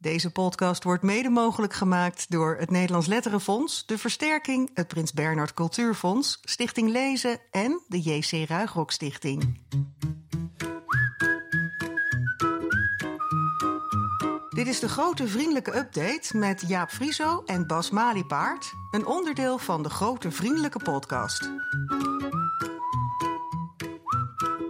[0.00, 5.54] Deze podcast wordt mede mogelijk gemaakt door het Nederlands Letterenfonds, de Versterking, het Prins Bernhard
[5.54, 9.60] Cultuurfonds, Stichting Lezen en de JC Ruigrok Stichting.
[14.48, 19.82] Dit is de grote vriendelijke update met Jaap Frieso en Bas Maliepaard, een onderdeel van
[19.82, 21.50] de grote vriendelijke podcast.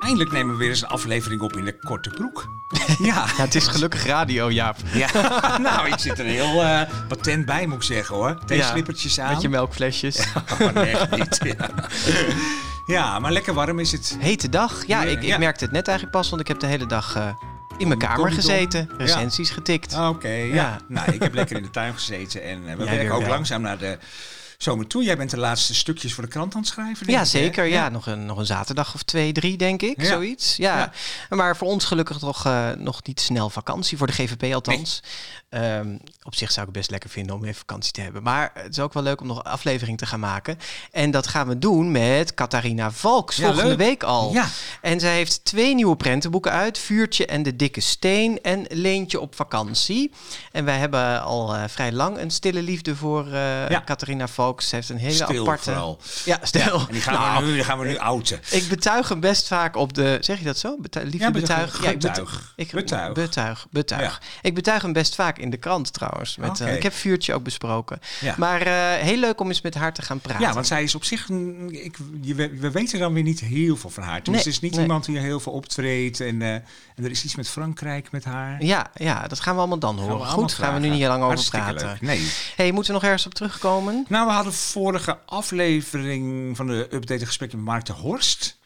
[0.09, 2.47] Eindelijk nemen we weer eens een aflevering op in de korte broek.
[2.99, 4.77] Ja, Ja, het is gelukkig radio, Jaap.
[4.93, 5.09] ja.
[5.59, 8.39] nou, ik zit er heel eh, patent bij, moet ik zeggen hoor.
[8.47, 9.33] Theeslippertjes aan.
[9.33, 10.27] Met je melkflesjes.
[10.75, 11.39] Nee, echt niet.
[11.59, 11.71] Ja.
[12.87, 14.17] ja, maar lekker warm is het.
[14.19, 14.87] Hete dag.
[14.87, 17.29] Ja, ik, ik merkte het net eigenlijk pas, want ik heb de hele dag eh,
[17.79, 18.91] in mijn kamer gezeten.
[18.99, 19.99] Recensies getikt.
[19.99, 20.55] Oké, ja.
[20.55, 20.79] Ja.
[20.89, 23.31] Nou, ik heb lekker in de tuin gezeten en eh, we werken ook wel.
[23.31, 23.99] langzaam naar de
[24.59, 25.03] zomer toe.
[25.03, 27.07] Jij bent de laatste stukjes voor de krant aan het schrijven.
[27.07, 27.65] denk Ja, ik, zeker.
[27.65, 30.03] Ja, nog, een, nog een zaterdag of twee, drie, denk ik.
[30.03, 30.09] Ja.
[30.09, 30.57] Zoiets.
[30.57, 30.79] Ja.
[30.79, 31.37] Ja.
[31.37, 33.99] Maar voor ons gelukkig nog, eh, nog niet snel vakantie.
[33.99, 35.03] Voor de GVP althans.
[35.49, 35.97] Ehm,
[36.29, 38.23] op zich zou ik het best lekker vinden om even vakantie te hebben.
[38.23, 40.59] Maar het is ook wel leuk om nog een aflevering te gaan maken.
[40.91, 43.37] En dat gaan we doen met Catharina Valks.
[43.37, 43.79] Ja, volgende leuk.
[43.79, 44.33] week al.
[44.33, 44.47] Ja.
[44.81, 46.79] En zij heeft twee nieuwe prentenboeken uit.
[46.79, 50.11] Vuurtje en de dikke steen en Leentje op vakantie.
[50.53, 53.83] En wij hebben al eh, vrij lang een stille liefde voor eh Ja.
[53.85, 54.69] Catharina Valks.
[54.69, 55.63] Ze heeft een hele Stil aparte...
[55.63, 55.99] vooral.
[56.25, 56.75] Ja, stil.
[56.81, 58.41] En die gaan, Nou, we nu, die gaan we nu outen.
[58.51, 60.19] ik betuig hem best vaak op de.
[60.21, 60.77] Zeg je dat zo?
[60.81, 61.73] Betu liefde Ja, betuig.
[61.73, 61.93] betuig.
[61.93, 62.53] ik bet- Betuig.
[62.57, 63.13] Ik, Betuig.
[63.13, 63.67] Betuig.
[63.71, 64.03] Betuig.
[64.03, 64.19] Ja.
[64.43, 66.17] Ik betuig hem best vaak in de krant trouwens.
[66.39, 68.01] Met, eh, ik heb vuurtje ook besproken.
[68.21, 68.35] Ja.
[68.39, 70.43] Maar eh, heel leuk om eens met haar te gaan praten.
[70.47, 71.29] Ja, want zij is op zich.
[71.29, 74.19] een- Ik, je, we we weten dan weer niet heel veel van haar.
[74.19, 74.81] Dus Nee, het is niet nee.
[74.81, 76.21] iemand die heel veel optreedt.
[76.21, 76.65] En, eh, en
[77.05, 78.65] er is iets met Frankrijk met haar.
[78.65, 80.17] ja, ja, dat gaan we allemaal dan Gaan horen.
[80.27, 81.89] allemaal Goed, gaan we nu niet heel lang over Hartstikke praten.
[81.89, 82.01] leuk.
[82.01, 82.29] Nee.
[82.57, 84.05] Hey, moeten we nog ergens op terugkomen?
[84.09, 88.58] Nou, we hadden vorige aflevering van de update gesprek met Mark de Horst.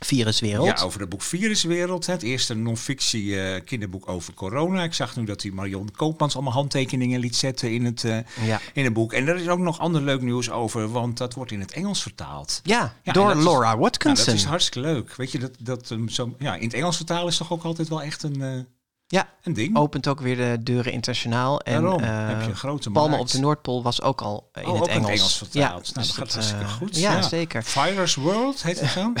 [0.00, 0.66] Viruswereld.
[0.66, 2.06] Ja, over het boek Viruswereld.
[2.06, 4.82] Het eerste non-fictie eh, kinderboek over corona.
[4.82, 8.60] Ik zag nu dat die Marion Koopmans allemaal handtekeningen liet zetten in het, eh, ja.
[8.72, 9.12] in het boek.
[9.12, 12.02] En er is ook nog ander leuk nieuws over, want dat wordt in het Engels
[12.02, 12.60] vertaald.
[12.62, 14.24] Ja, Ja, door is- Laura Nou, Watkinson.
[14.26, 15.14] dat is hartstikke leuk.
[15.16, 17.88] Weet je, dat, dat, um, zo, ja, in het Engels vertalen is toch ook altijd
[17.88, 18.58] wel echt een, eh,
[19.10, 19.76] Ja, een ding.
[19.76, 21.60] opent ook weer de deuren internationaal.
[21.60, 23.24] En Daarom eh, heb je een grote Palmen markt.
[23.26, 25.36] op de Noordpool was ook al eh, in Oh, het ook Engels.
[25.38, 25.94] vertaald.
[25.94, 26.96] Nou, dat gaat hartstikke eh, goed.
[26.98, 27.22] Ja, Ja.
[27.22, 27.62] zeker.
[27.62, 29.12] Fires World heet het zo?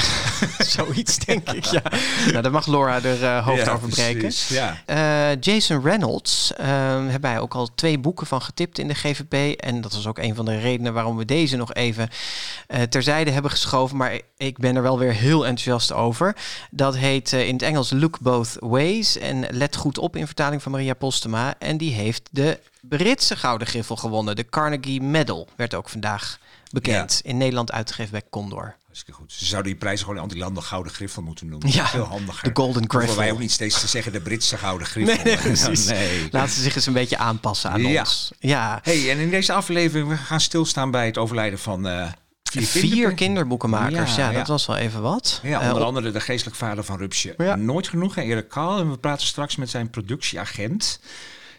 [0.76, 1.82] Zoiets denk ik, ja.
[2.30, 4.32] Nou, daar mag Laura er eh, hoofd Ja, over breken.
[4.48, 4.82] Ja.
[4.86, 9.60] Eh, Jason Reynolds eh, hebben wij ook al twee boeken van getipt in de GVP.
[9.60, 12.08] En dat was ook een van de redenen waarom we deze nog even
[12.66, 13.96] eh, terzijde hebben geschoven.
[13.96, 16.36] Maar ik ben er wel weer heel enthousiast over.
[16.70, 19.18] Dat heet eh, in het Engels Look Both Ways.
[19.18, 21.54] En let goed op in vertaling van Maria Postema.
[21.58, 24.36] En die heeft de Britse Gouden Griffel gewonnen.
[24.36, 26.38] De Carnegie Medal werd ook vandaag
[26.70, 27.20] bekend.
[27.24, 28.76] In Nederland uitgegeven bij Condor.
[28.86, 29.32] Hartstikke goed.
[29.32, 31.72] Ze zouden die prijs gewoon anti-landen gouden griffel moeten noemen.
[31.72, 32.48] Ja, Veel handiger.
[32.48, 33.16] de Golden Griffel.
[33.16, 35.14] wij ook niet steeds te zeggen de Britse gouden griffel.
[35.14, 35.86] Nee, nee, precies.
[35.86, 36.28] Nee.
[36.30, 38.00] Laten ze zich eens een beetje aanpassen aan Ja.
[38.00, 38.30] ons.
[38.38, 38.78] Ja.
[38.82, 42.06] Hey, en in deze aflevering we gaan stilstaan bij het overlijden van eh
[42.50, 43.14] vier, Vier kinderboeken.
[43.16, 45.40] kinderboekenmakers, ja, Ja, dat was wel even wat.
[45.42, 47.34] Ja, Eh, onder andere de geestelijk vader van Rupsje.
[47.38, 47.56] Ja.
[47.56, 48.78] Nooit genoeg, Erik Kaal.
[48.78, 51.00] En we praten straks met zijn productieagent.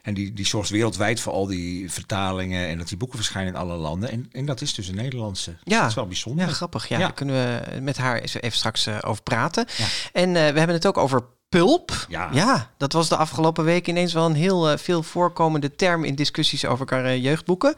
[0.01, 3.59] En die, die zorgt wereldwijd voor al die vertalingen en dat die boeken verschijnen in
[3.59, 4.11] alle landen.
[4.11, 5.49] En, en dat is dus een Nederlandse.
[5.51, 5.79] Dus Ja.
[5.79, 6.45] Dat is wel bijzonder.
[6.47, 6.87] ja, grappig.
[6.87, 7.03] Ja, Ja.
[7.03, 9.65] daar kunnen we met haar even straks eh, over praten.
[9.77, 9.85] Ja.
[10.13, 12.05] En eh, we hebben het ook over pulp.
[12.09, 12.69] Ja.
[12.77, 16.65] dat was de afgelopen week ineens wel een heel eh, veel voorkomende term in discussies
[16.65, 17.75] over eh, jeugdboeken.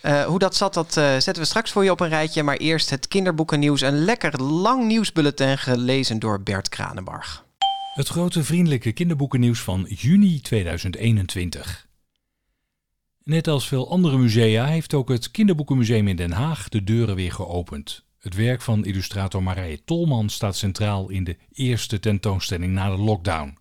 [0.00, 2.42] Eh, hoe dat zat, dat eh, zetten we straks voor je op een rijtje.
[2.42, 3.80] Maar eerst het kinderboekennieuws.
[3.80, 7.44] Een lekker lang nieuwsbulletin gelezen door Bert Kranenbarg.
[7.94, 11.86] Het grote vriendelijke kinderboekennieuws van juni 2021.
[13.24, 17.32] Net als veel andere musea heeft ook het Kinderboekenmuseum in Den Haag de deuren weer
[17.32, 18.04] geopend.
[18.22, 23.56] Het werk van illustrator Marije Tolman staat centraal in de eerste tentoonstelling na de lockdown.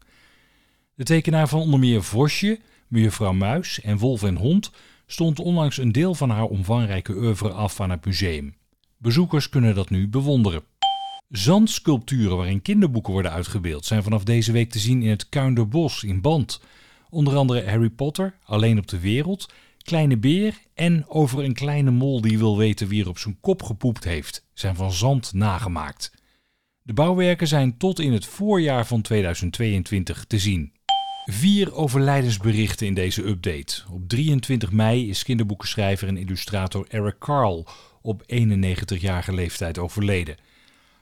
[0.96, 4.72] De tekenaar van onder meer Vosje, Mejuffrouw Muis en Wolf en Hond
[5.06, 8.56] stond onlangs een deel van haar omvangrijke oeuvre af aan het museum.
[8.98, 10.64] Bezoekers kunnen dat nu bewonderen.
[11.30, 16.22] Zandsculpturen waarin kinderboeken worden uitgebeeld zijn vanaf deze week te zien in het Kuinderbos in
[16.22, 16.62] Band.
[17.10, 22.22] Onder andere Harry Potter, Alleen op de Wereld, Kleine Beer en over een kleine mol
[22.22, 26.12] die wil weten wie er op zijn kop gepoept heeft, zijn van zand nagemaakt.
[26.82, 30.74] De bouwwerken zijn tot in het voorjaar van 2022 te zien.
[31.26, 33.82] Vier overlijdensberichten in deze update.
[33.92, 37.68] Op 23 mei is kinderboekenschrijver en illustrator Eric Carl
[38.02, 40.38] op 91-jarige leeftijd overleden.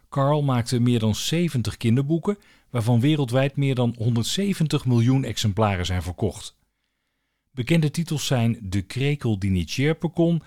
[0.09, 2.37] Carl maakte meer dan 70 kinderboeken,
[2.69, 6.57] waarvan wereldwijd meer dan 170 miljoen exemplaren zijn verkocht.
[7.59, 10.41] Bekende titels zijn De krekel die niet sjerpen kon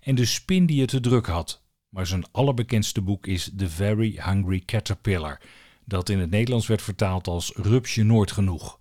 [0.00, 1.62] en De spin die het te druk had.
[1.88, 5.40] Maar zijn allerbekendste boek is The Very Hungry Caterpillar,
[5.84, 8.80] dat in het Nederlands werd vertaald als Rupsje nooit genoeg.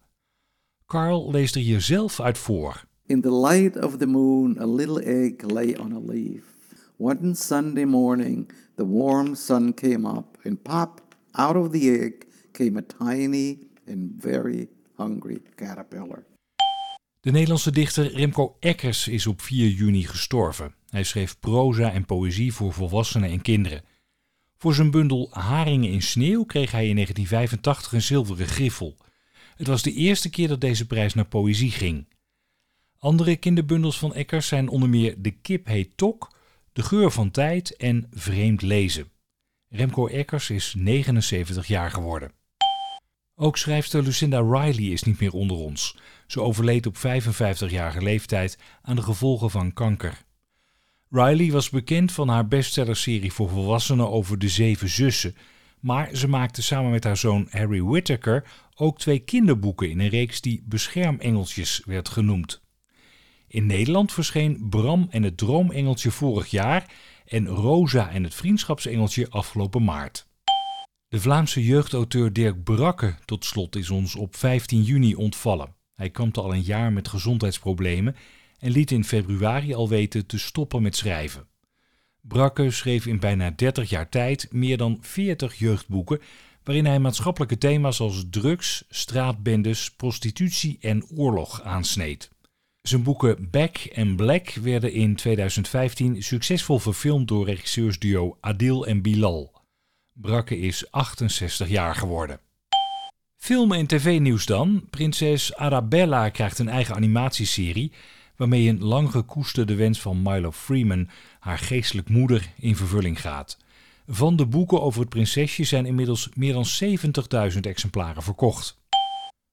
[0.86, 2.86] Carl leest er hier zelf uit voor.
[3.06, 6.44] In the light of the moon, a little egg lay on a leaf.
[6.98, 11.02] One Sunday morning, the warm sun came up, and pop,
[11.32, 12.14] out of the egg
[12.52, 13.58] came a tiny
[13.88, 16.26] and very hungry caterpillar.
[17.24, 20.76] De Nederlandse dichter Remco Eckers is op 4 juni gestorven.
[20.90, 23.84] Hij schreef proza en poëzie voor volwassenen en kinderen.
[24.58, 28.98] Voor zijn bundel Haringen in sneeuw kreeg hij in 1985 een zilveren griffel.
[29.56, 32.08] Het was de eerste keer dat deze prijs naar poëzie ging.
[32.98, 36.36] Andere kinderbundels van Eckers zijn onder meer De kip heet Tok,
[36.74, 39.12] De geur van tijd en Vreemd lezen.
[39.70, 42.32] Remco Eckers is 79 jaar geworden.
[43.36, 45.98] Ook schrijfster Lucinda Riley is niet meer onder ons.
[46.28, 50.24] Ze overleed op 55-jarige leeftijd aan de gevolgen van kanker.
[51.10, 55.36] Riley was bekend van haar bestsellerserie voor volwassenen over de zeven zussen,
[55.80, 58.44] maar ze maakte samen met haar zoon Harry Whittaker
[58.76, 62.62] ook twee kinderboeken in een reeks die Beschermengeltjes werd genoemd.
[63.48, 66.94] In Nederland verscheen Bram en het Droomengeltje vorig jaar
[67.26, 70.28] en Rosa en het Vriendschapsengeltje afgelopen maart.
[71.14, 75.76] De Vlaamse jeugdauteur Dirk Brakke tot slot is ons op 15 juni ontvallen.
[75.96, 78.16] Hij kampte al een jaar met gezondheidsproblemen
[78.60, 81.48] en liet in februari al weten te stoppen met schrijven.
[82.22, 86.22] Brakke schreef in bijna 30 jaar tijd meer dan 40 jeugdboeken
[86.64, 92.30] waarin hij maatschappelijke thema's als drugs, straatbendes, prostitutie en oorlog aansneed.
[92.82, 99.53] Zijn boeken Back en Black werden in 2015 succesvol verfilmd door regisseursduo Adil en Bilal.
[100.14, 102.40] Brakke is 68 jaar geworden.
[103.38, 104.88] Film- en tv-nieuws dan.
[104.90, 107.92] Prinses Arabella krijgt een eigen animatieserie
[108.36, 113.58] waarmee een lang gekoesterde wens van Milo Freeman, haar geestelijk moeder, in vervulling gaat.
[114.08, 116.66] Van de boeken over het prinsesje zijn inmiddels meer dan
[117.54, 118.82] 70.000 exemplaren verkocht.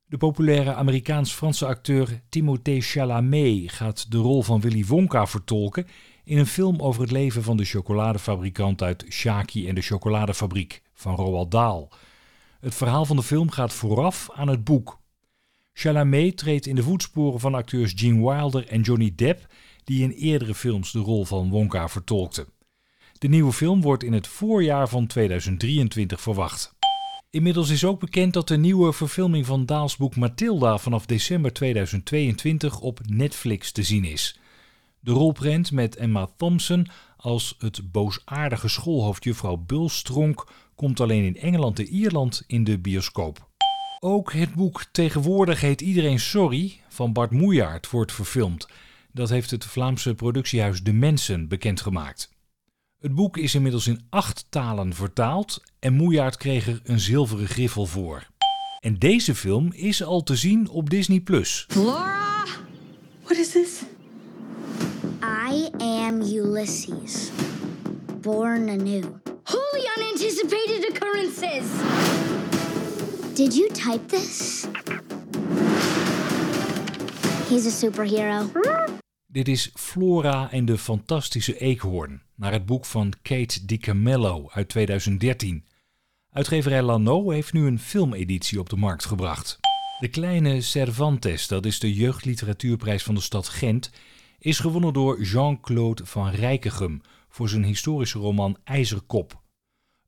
[0.07, 5.87] De populaire Amerikaans-Franse acteur Timothée Chalamet gaat de rol van Willy Wonka vertolken
[6.25, 11.15] in een film over het leven van de chocoladefabrikant uit Shaki en de chocoladefabriek van
[11.15, 11.89] Roald Dahl.
[12.61, 14.99] Het verhaal van de film gaat vooraf aan het boek.
[15.73, 19.47] Chalamet treedt in de voetsporen van acteurs Gene Wilder en Johnny Depp,
[19.85, 22.47] die in eerdere films de rol van Wonka vertolkten.
[23.19, 26.75] De nieuwe film wordt in het voorjaar van 2023 verwacht.
[27.31, 32.81] Inmiddels is ook bekend dat de nieuwe verfilming van Daals boek Matilda vanaf december 2022
[32.81, 34.39] op Netflix te zien is.
[35.03, 41.79] De rolprent met Emma Thompson als het boosaardige schoolhoofd juffrouw Bulstronk komt alleen in Engeland
[41.79, 43.49] en Ierland in de bioscoop.
[44.01, 48.69] Ook het boek Tegenwoordig heet iedereen sorry van Bart Moejaert wordt verfilmd.
[49.13, 52.31] Dat heeft het Vlaamse productiehuis De Mensen bekendgemaakt.
[52.99, 57.87] Het boek is inmiddels in acht talen vertaald en Moejaert kreeg er een zilveren griffel
[57.87, 58.27] voor.
[58.81, 61.23] En deze film is al te zien op Disney+.
[61.69, 62.45] Flora!
[63.23, 63.70] What is this?
[65.23, 67.31] I am Ulysses,
[68.23, 69.21] born anew.
[69.45, 71.67] Wholly unanticipated occurrences!
[73.35, 74.67] Did you type this?
[77.49, 78.51] He's a superhero.
[79.27, 85.65] Dit is Flora en de fantastische eekhoorn, naar het boek van Kate DiCamillo uit 2013.
[86.31, 89.59] Uitgeverij Lano heeft nu een filmeditie op de markt gebracht.
[89.99, 93.91] De kleine Cervantes, dat is de jeugdliteratuurprijs van de stad Gent,
[94.41, 99.41] is gewonnen door Jean-Claude van Rijkegem voor zijn historische roman IJzerkop.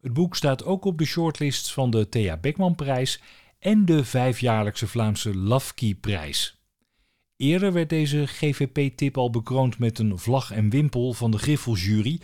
[0.00, 3.20] Het boek staat ook op de shortlist van de Thea Beckmanprijs
[3.58, 6.60] en de vijfjaarlijkse Vlaamse Lafki-prijs.
[7.36, 12.20] Eerder werd deze GVP-tip al bekroond met een vlag en wimpel van de Griffeljury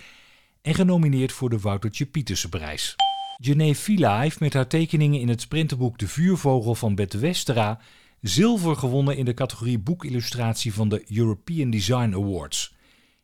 [0.62, 2.96] en genomineerd voor de Woutertje Pietersenprijs.
[3.36, 7.80] Jene Villa heeft met haar tekeningen in het sprinterboek De Vuurvogel van Bette Westera
[8.20, 12.74] zilver gewonnen in de categorie boekillustratie van de European Design Awards.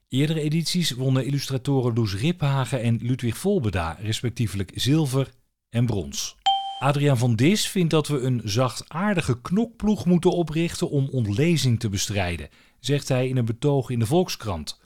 [0.09, 5.31] Eerdere edities wonnen illustratoren Loes Riphagen en Ludwig Volbeda respectievelijk zilver
[5.71, 6.37] en brons.
[6.79, 12.49] Adriaan van Dis vindt dat we een zachtaardige knokploeg moeten oprichten om ontlezing te bestrijden,
[12.81, 14.81] zegt hij in een betoog in de Volkskrant.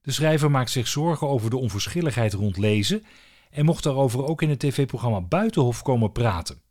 [0.00, 3.04] De schrijver maakt zich zorgen over de onverschilligheid rond lezen
[3.50, 6.61] en mocht daarover ook in het tv-programma Buitenhof komen praten.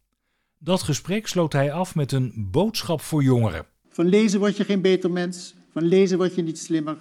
[0.64, 3.66] Dat gesprek sloot hij af met een boodschap voor jongeren.
[3.90, 6.98] Van lezen word je geen beter mens, van lezen word je niet slimmer.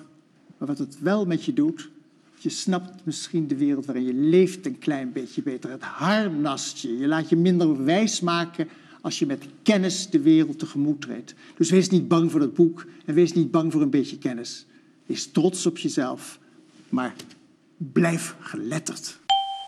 [0.59, 1.91] Maar wat het wel met je doet,
[2.39, 5.71] je snapt misschien de wereld waarin je leeft een klein beetje beter.
[5.71, 8.69] Het harnast je, je laat je minder wijs maken
[9.01, 11.35] als je met kennis de wereld tegemoet treedt.
[11.57, 14.67] Dus wees niet bang voor het boek en wees niet bang voor een beetje kennis.
[15.07, 16.39] Wees trots op jezelf,
[16.89, 17.15] maar
[17.77, 19.20] blijf geletterd.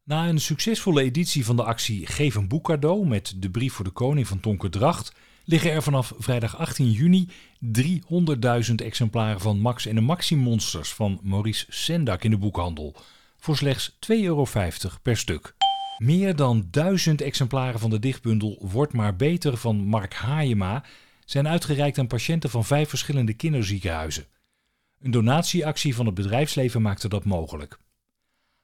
[0.04, 3.84] Na een succesvolle editie van de actie Geef een boek cadeau met de brief voor
[3.84, 5.12] de koning van Tonker Dracht
[5.44, 7.28] liggen er vanaf vrijdag 18 juni
[8.68, 12.94] 300.000 exemplaren van Max en de Maxi Monsters van Maurice Sendak in de boekhandel.
[13.36, 14.46] Voor slechts 2,50 euro
[15.02, 15.54] per stuk.
[15.98, 20.84] Meer dan duizend exemplaren van de dichtbundel Wordt maar beter van Mark Haajema
[21.24, 24.26] zijn uitgereikt aan patiënten van vijf verschillende kinderziekenhuizen.
[25.00, 27.78] Een donatieactie van het bedrijfsleven maakte dat mogelijk.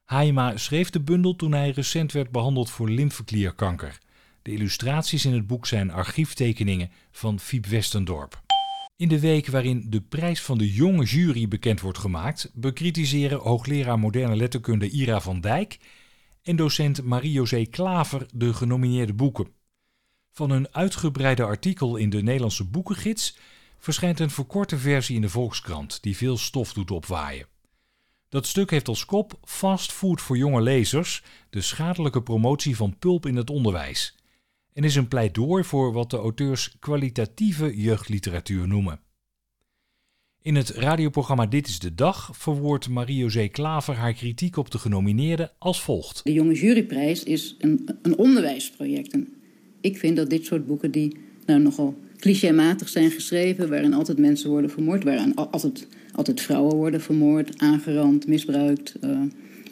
[0.09, 3.99] Haajema schreef de bundel toen hij recent werd behandeld voor lymfeklierkanker.
[4.43, 8.43] De illustraties in het boek zijn archieftekeningen van Fiep Westendorp.
[8.97, 13.99] In de week waarin de prijs van de jonge jury bekend wordt gemaakt, bekritiseren hoogleraar
[13.99, 15.79] moderne letterkunde Ira van Dijk
[16.43, 19.53] en docent Marie-José Klaver de genomineerde boeken.
[20.33, 23.37] Van een uitgebreide artikel in de Nederlandse boekengids
[23.79, 27.47] verschijnt een verkorte versie in de Volkskrant die veel stof doet opwaaien.
[28.29, 33.27] Dat stuk heeft als kop Fast Food voor jonge lezers, de schadelijke promotie van pulp
[33.27, 34.17] in het onderwijs.
[34.73, 39.01] En is een pleidooi voor wat de auteurs kwalitatieve jeugdliteratuur noemen.
[40.43, 45.51] In het radioprogramma Dit is de Dag verwoordt Marie-José Klaver haar kritiek op de genomineerden
[45.59, 46.21] als volgt.
[46.25, 49.13] De Jonge Juryprijs is een, een onderwijsproject.
[49.13, 49.29] En
[49.81, 51.17] ik vind dat dit soort boeken die
[51.49, 57.01] nou nogal clichématig zijn geschreven, waarin altijd mensen worden vermoord, waarin altijd, altijd vrouwen worden
[57.01, 59.21] vermoord, aangerand, misbruikt, uh,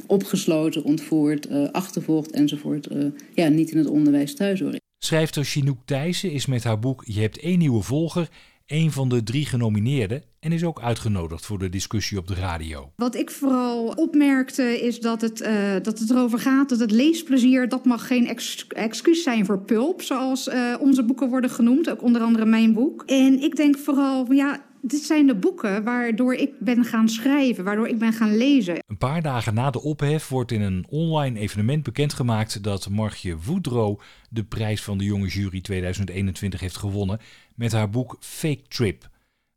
[0.06, 4.80] opgesloten, ontvoerd, uh, achtervolgd enzovoort, uh, ja, niet in het onderwijs thuis horen.
[4.98, 8.28] Schrijfster Chinook Thijssen is met haar boek Je hebt één nieuwe volger
[8.66, 12.92] een van de drie genomineerden en is ook uitgenodigd voor de discussie op de radio.
[12.96, 17.68] Wat ik vooral opmerkte is dat het, uh, dat het erover gaat dat het leesplezier
[17.68, 22.02] dat mag geen ex excuus zijn voor pulp, zoals uh, onze boeken worden genoemd, ook
[22.02, 23.02] onder andere mijn boek.
[23.06, 27.88] En ik denk vooral, ja, dit zijn de boeken waardoor ik ben gaan schrijven, waardoor
[27.88, 28.78] ik ben gaan lezen.
[28.86, 34.00] Een paar dagen na de ophef wordt in een online evenement bekendgemaakt dat Margje Woodrow
[34.30, 37.20] de prijs van de Jonge Jury 2021 heeft gewonnen
[37.54, 39.08] met haar boek Fake Trip.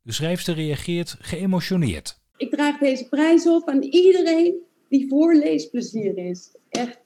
[0.01, 2.19] De schrijfster reageert geëmotioneerd.
[2.37, 4.53] Ik draag deze prijs op aan iedereen
[4.89, 6.55] die voor leesplezier is.
[6.69, 6.99] Echt.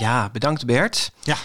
[0.00, 1.12] Ja, bedankt Bert.
[1.22, 1.36] Ja.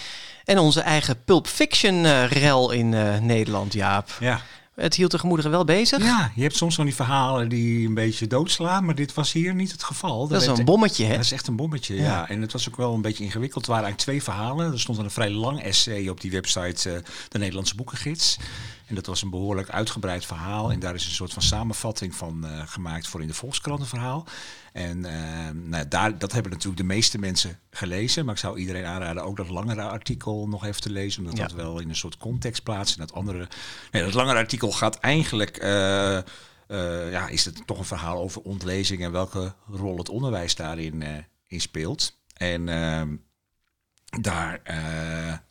[0.44, 4.18] En onze eigen Pulp Fiction uh, rel in uh, Nederland, Jaap.
[4.20, 4.42] Ja.
[4.76, 6.04] Het hield de gemoederen wel bezig.
[6.04, 9.56] Ja, je hebt soms van die verhalen die een beetje doodslaan, maar dit was hier
[9.56, 10.28] niet het geval.
[10.28, 11.16] Dat, is een bommetje, hè?
[11.16, 12.04] Dat is echt een bommetje, ja.
[12.04, 12.30] ja.
[12.30, 13.66] En het was ook wel een beetje ingewikkeld.
[13.66, 14.72] Het waren eigenlijk twee verhalen.
[14.72, 16.98] Er stond een vrij lang essay op die website, uh,
[17.30, 18.38] de Nederlandse Boekengids.
[18.86, 20.72] En dat was een behoorlijk uitgebreid verhaal.
[20.72, 23.86] En daar is een soort van samenvatting van uh, gemaakt voor in de Volkskrant een
[23.86, 24.28] verhaal.
[24.74, 28.26] En uh, nou, daar, dat hebben natuurlijk de meeste mensen gelezen.
[28.26, 31.22] Maar ik zou iedereen aanraden ook dat langere artikel nog even te lezen.
[31.22, 31.44] Omdat ja.
[31.48, 33.00] dat wel in een soort context plaatst.
[33.00, 33.48] En dat andere.
[33.92, 35.64] Nee, dat langere artikel gaat eigenlijk.
[35.64, 36.22] Uh,
[37.12, 41.04] ja, is het toch een verhaal over ontlezing en welke rol het onderwijs daarin
[41.48, 42.18] in speelt.
[42.34, 43.16] En ehm,
[44.22, 44.62] daar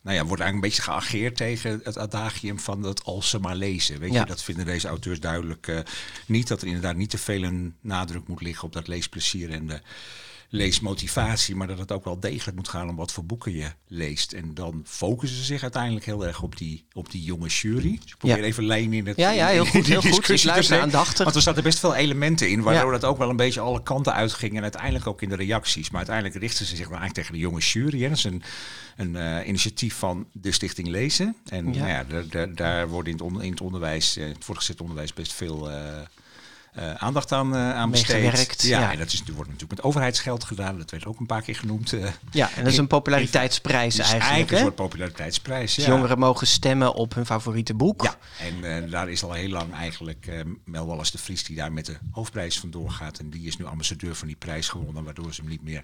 [0.01, 3.55] nou ja, wordt eigenlijk een beetje geageerd tegen het adagium van het als ze maar
[3.55, 3.99] lezen.
[3.99, 4.19] Weet Ja.
[4.19, 5.83] je, dat vinden deze auteurs duidelijk
[6.27, 6.47] niet.
[6.47, 9.81] Dat er inderdaad niet te veel een nadruk moet liggen op dat leesplezier en de
[10.53, 11.55] leesmotivatie.
[11.55, 14.33] Maar dat het ook wel degelijk moet gaan om wat voor boeken je leest.
[14.33, 17.99] En dan focussen ze zich uiteindelijk heel erg op die, op die jonge jury.
[18.01, 18.43] Dus ik probeer Ja.
[18.43, 20.29] even lijn in het Ja, ja, heel in goed, heel goed.
[20.29, 21.23] Ik luister aandachtig.
[21.23, 24.13] Want er zaten best veel elementen in, waardoor dat ook wel een beetje alle kanten
[24.13, 24.55] uitging.
[24.55, 25.87] En uiteindelijk ook in de reacties.
[25.89, 28.01] Maar uiteindelijk richten ze zich dan eigenlijk tegen de jonge jury.
[28.01, 28.07] Hè.
[28.09, 28.43] Dat is een,
[28.97, 31.35] een eh, initiatief van de Stichting Lezen.
[31.45, 31.79] En Ja.
[31.79, 34.81] Nou ja, daar, daar, daar wordt in het, on- in het onderwijs, eh, het voortgezet
[34.81, 35.77] onderwijs, best veel eh,
[36.73, 38.61] eh, aandacht aan, eh, aan besteed.
[38.61, 38.91] Ja, ja.
[38.91, 40.77] en dat is, wordt natuurlijk met overheidsgeld gedaan.
[40.77, 41.93] Dat werd ook een paar keer genoemd.
[41.93, 42.07] eh.
[42.31, 44.51] Ja, en dat is een populariteitsprijs Het is eigenlijk.
[44.51, 45.75] een soort populariteitsprijs.
[45.75, 45.91] Dus ja.
[45.91, 48.03] jongeren mogen stemmen op hun favoriete boek.
[48.03, 51.85] Ja, en daar is al heel lang eigenlijk Mel Wallace de Vries die daar met
[51.85, 53.19] de hoofdprijs vandoor gaat.
[53.19, 55.83] En die is nu ambassadeur van die prijs gewonnen, waardoor ze hem niet meer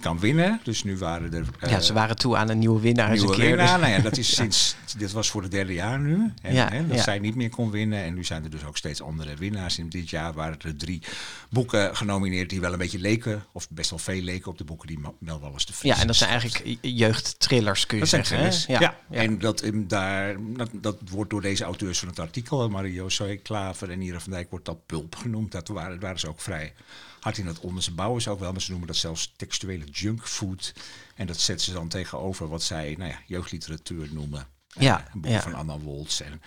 [0.00, 0.60] kan winnen.
[0.62, 1.44] Dus nu waren er...
[1.70, 3.56] Ja, ze waren toe aan een nieuwe winnaar eens een Nieuwe keer.
[3.56, 3.78] winnaar.
[3.78, 4.76] dus- Nou ja, dat is sinds.
[4.98, 6.32] Dit was voor het derde jaar nu.
[6.42, 8.02] En, Ja, hè, dat zij niet meer kon winnen.
[8.04, 9.78] En nu zijn er dus ook steeds andere winnaars.
[9.78, 11.02] In dit jaar waren er drie
[11.50, 14.86] boeken genomineerd die wel een beetje leken, of best wel veel leken op de boeken
[14.86, 15.94] die Mel Wallace de Vries.
[15.94, 18.74] Ja, en dat zijn eigenlijk jeugdtrillers, kun je Dat zijn zeggen.
[18.74, 18.84] hè?
[18.84, 19.20] Ja, ja.
[19.20, 23.36] en dat, em, daar, dat, dat wordt door deze auteurs van het artikel, Mario Soy
[23.36, 25.52] Klaver en Ira van Dijk, wordt dat pulp genoemd.
[25.52, 26.74] Dat waren, waren ze ook vrij
[27.20, 27.82] hard in het onder.
[27.82, 30.72] Ze bouwen ze ook wel, maar ze noemen dat zelfs textuele junkfood.
[31.14, 34.46] En dat zetten ze dan tegenover wat zij nou ja, jeugdliteratuur noemen.
[34.78, 35.40] Ja, Eh, boeken ja.
[35.42, 36.42] van Anna Woltz en,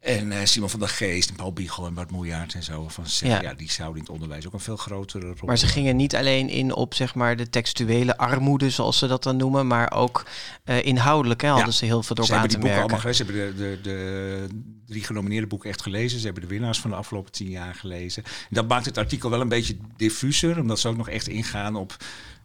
[0.00, 2.88] en eh, Simon van der Geest en Paul Biegel en Bart Moejaert en zo.
[2.88, 3.42] Van, ze- Ja.
[3.42, 3.54] ja.
[3.54, 6.48] die zouden in het onderwijs ook een veel grotere rol Maar ze gingen niet alleen
[6.48, 10.24] in op zeg maar, de textuele armoede, zoals ze dat dan noemen, maar ook
[10.64, 13.06] eh, inhoudelijk hè, hadden ze heel veel door Ze aan hebben te die boeken merken.
[13.14, 13.56] allemaal gelezen.
[13.56, 16.18] Ze hebben de, de, de, drie genomineerde boeken echt gelezen.
[16.18, 18.24] Ze hebben de winnaars van de afgelopen tien jaar gelezen.
[18.24, 21.76] En dat maakt het artikel wel een beetje diffuser, omdat ze ook nog echt ingaan
[21.76, 21.96] op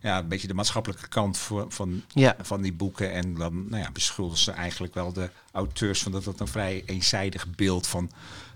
[0.05, 2.35] ja, een beetje de maatschappelijke kant voor, van, Ja.
[2.41, 3.11] van die boeken.
[3.11, 6.83] En dan nou ja, beschuldigen ze eigenlijk wel de auteurs van dat dat een vrij
[6.85, 8.11] eenzijdig beeld van,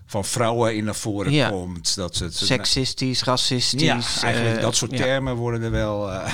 [0.06, 1.50] van vrouwen in naar voren Ja.
[1.50, 1.96] komt.
[1.96, 3.82] Dat ze Seksistisch, racistisch.
[3.82, 6.12] ja, eigenlijk eh, dat soort termen worden er wel.
[6.12, 6.34] eh,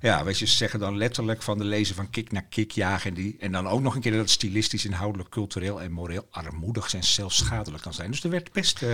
[0.00, 3.10] ja, weet je, ze zeggen dan letterlijk van de lezer van kick naar kick jagen.
[3.10, 6.26] En, die, en dan ook nog een keer dat het stilistisch, inhoudelijk, cultureel en moreel
[6.30, 8.10] armoedig en zelfs schadelijk kan zijn.
[8.10, 8.82] Dus er werd best.
[8.82, 8.88] eh,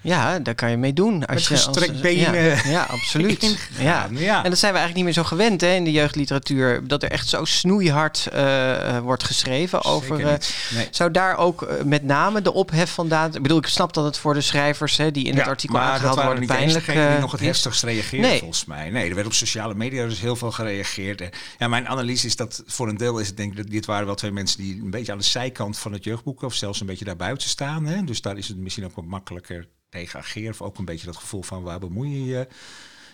[0.00, 1.26] Ja, daar kan je mee doen.
[1.26, 3.56] Als Met je, als- gestrekt benen Ja, ja absoluut.
[3.78, 4.08] Ja.
[4.10, 4.44] ja.
[4.44, 6.86] En dat zijn we eigenlijk niet meer zo gewend hè, in de jeugdliteratuur.
[6.86, 10.20] Dat er echt zo snoeihard eh, eh, wordt geschreven over.
[10.26, 10.34] Eh.
[10.74, 10.88] Nee.
[10.90, 13.34] Zou daar ook eh, met name de ophef vandaan.
[13.34, 15.82] Ik bedoel, ik snap dat het voor de schrijvers hè, die in het artikel maar
[15.84, 16.86] aangehaald dat waren worden niet pijnlijk.
[16.86, 18.38] die eh, nog het heftigst reageerden Nee.
[18.38, 18.90] volgens mij.
[18.90, 21.20] Nee, er werd op sociale media dus heel veel gereageerd.
[21.20, 23.86] En ja, mijn analyse is dat voor een deel is het denk ik dat dit
[23.86, 26.80] waren wel twee mensen die een beetje aan de zijkant van het jeugdboek of zelfs
[26.80, 27.84] een beetje daarbuiten staan.
[27.86, 28.04] Hè?
[28.04, 30.50] Dus daar is het misschien ook wat makkelijker tegen ageren.
[30.50, 32.48] Of ook een beetje dat gevoel van waar bemoei je je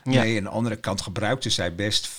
[0.04, 0.22] Ja.
[0.22, 0.36] mee.
[0.38, 2.10] Aan de andere kant gebruikten zij best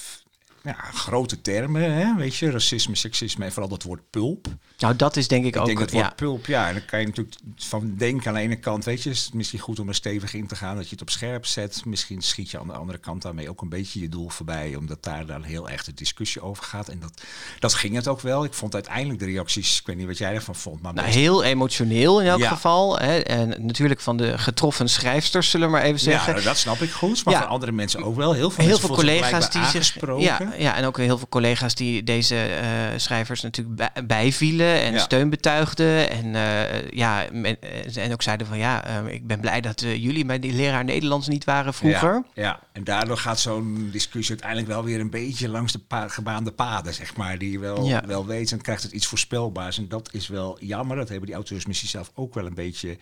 [0.64, 2.16] ja, grote termen, hè?
[2.16, 4.48] weet je, racisme, seksisme en vooral dat woord pulp.
[4.78, 5.66] Nou, dat is denk ik, Ik ook.
[5.66, 6.12] denk dat woord ja.
[6.16, 9.10] pulp, ja, en dan kan je natuurlijk van denken aan de ene kant, weet je,
[9.10, 11.46] is het misschien goed om er stevig in te gaan, dat je het op scherp
[11.46, 11.86] zet.
[11.86, 15.04] Misschien schiet je aan de andere kant daarmee ook een beetje je doel voorbij, omdat
[15.04, 16.88] daar dan heel erg de discussie over gaat.
[16.88, 17.22] En dat,
[17.60, 18.44] dat ging het ook wel.
[18.44, 21.18] Ik vond uiteindelijk de reacties, ik weet niet wat jij ervan vond, maar Nou, best-
[21.20, 22.50] heel emotioneel in elk Ja.
[22.50, 23.00] geval.
[23.00, 23.18] Hè.
[23.20, 26.36] En natuurlijk van de getroffen schrijfsters, zullen we maar even zeggen.
[26.36, 28.34] ja, dat snap ik goed, maar van andere mensen ook wel.
[28.34, 29.96] Heel veel, heel veel collega's die zich.
[30.18, 34.94] Ja, ja, en ook heel veel collega's die deze eh, schrijvers natuurlijk bij- bijvielen en
[34.94, 35.00] Ja.
[35.00, 36.10] steun betuigden.
[36.10, 40.40] En, eh, ja, eh, en ook zeiden van ja, eh, ik ben blij dat jullie
[40.40, 42.24] die leraar Nederlands niet waren vroeger.
[42.34, 46.08] Ja, ja, en daardoor gaat zo'n discussie uiteindelijk wel weer een beetje langs de pa-
[46.08, 47.38] gebaande paden, zeg maar.
[47.38, 48.04] Die je wel, Ja.
[48.08, 49.78] wel weet en krijgt het iets voorspelbaars.
[49.78, 50.98] En dat is wel jammer.
[50.98, 52.98] Dat hebben die auteurs misschien zelf ook wel een beetje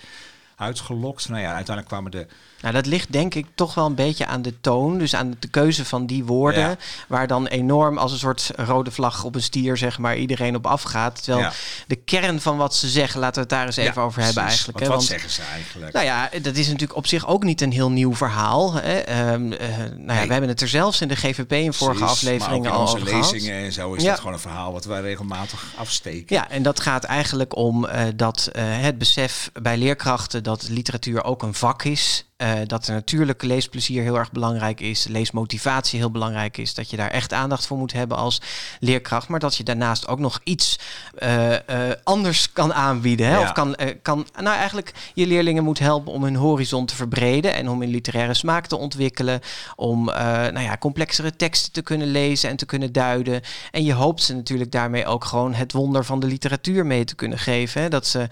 [0.61, 1.29] uitgelokt.
[1.29, 2.27] Nou ja, uiteindelijk kwamen de...
[2.61, 4.97] Nou, dat ligt denk ik toch wel een beetje aan de toon.
[4.97, 6.61] Dus aan de keuze van die woorden.
[6.69, 6.75] Ja.
[7.07, 10.65] Waar dan enorm als een soort rode vlag op een stier, zeg maar, iedereen op
[10.67, 11.23] afgaat.
[11.23, 11.51] Terwijl Ja.
[11.87, 14.43] de kern van wat ze zeggen, laten we het daar eens even Ja, over hebben
[14.43, 14.65] precies.
[14.67, 14.79] eigenlijk.
[14.89, 14.97] Want hè.
[14.97, 15.93] wat zeggen ze eigenlijk?
[15.93, 18.73] Nou ja, dat is natuurlijk op zich ook niet een heel nieuw verhaal.
[18.73, 18.97] Hè.
[18.99, 22.15] Ehm, eh, nou ja, we hebben het er zelfs in de GVP in vorige Precies,
[22.17, 23.31] afleveringen maar ook al in over onze gehad.
[23.31, 24.09] lezingen en zo is Ja.
[24.09, 26.35] dat gewoon een verhaal wat wij regelmatig afsteken.
[26.35, 31.23] Ja, en dat gaat eigenlijk om eh, dat eh, het besef bij leerkrachten dat literatuur
[31.23, 32.30] ook een vak is.
[32.41, 36.97] Eh, dat er natuurlijk leesplezier heel erg belangrijk is, leesmotivatie heel belangrijk is, dat je
[36.97, 38.41] daar echt aandacht voor moet hebben als
[38.79, 40.79] leerkracht, maar dat je daarnaast ook nog iets
[41.17, 43.27] eh, eh, anders kan aanbieden.
[43.27, 43.37] Hè?
[43.37, 43.41] Ja.
[43.41, 47.69] Of kan, kan, nou eigenlijk je leerlingen moet helpen om hun horizon te verbreden en
[47.69, 49.39] om hun literaire smaak te ontwikkelen,
[49.75, 53.41] om nou ja, complexere teksten te kunnen lezen en te kunnen duiden.
[53.71, 57.15] En je hoopt ze natuurlijk daarmee ook gewoon het wonder van de literatuur mee te
[57.15, 57.81] kunnen geven.
[57.81, 57.89] Hè?
[57.89, 58.27] Dat ze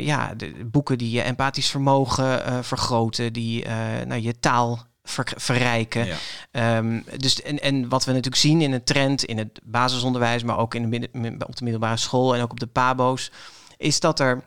[0.00, 2.58] ja, de boeken die je empathisch vermogen eh,
[3.14, 6.06] vergroten, die eh, nou, je taal ver- verrijken.
[6.06, 6.16] Ja.
[6.50, 10.58] Ehm, dus en, en wat we natuurlijk zien in een trend in het basisonderwijs, maar
[10.58, 13.30] ook in de midden, op de middelbare school en ook op de pabo's,
[13.76, 14.42] is dat er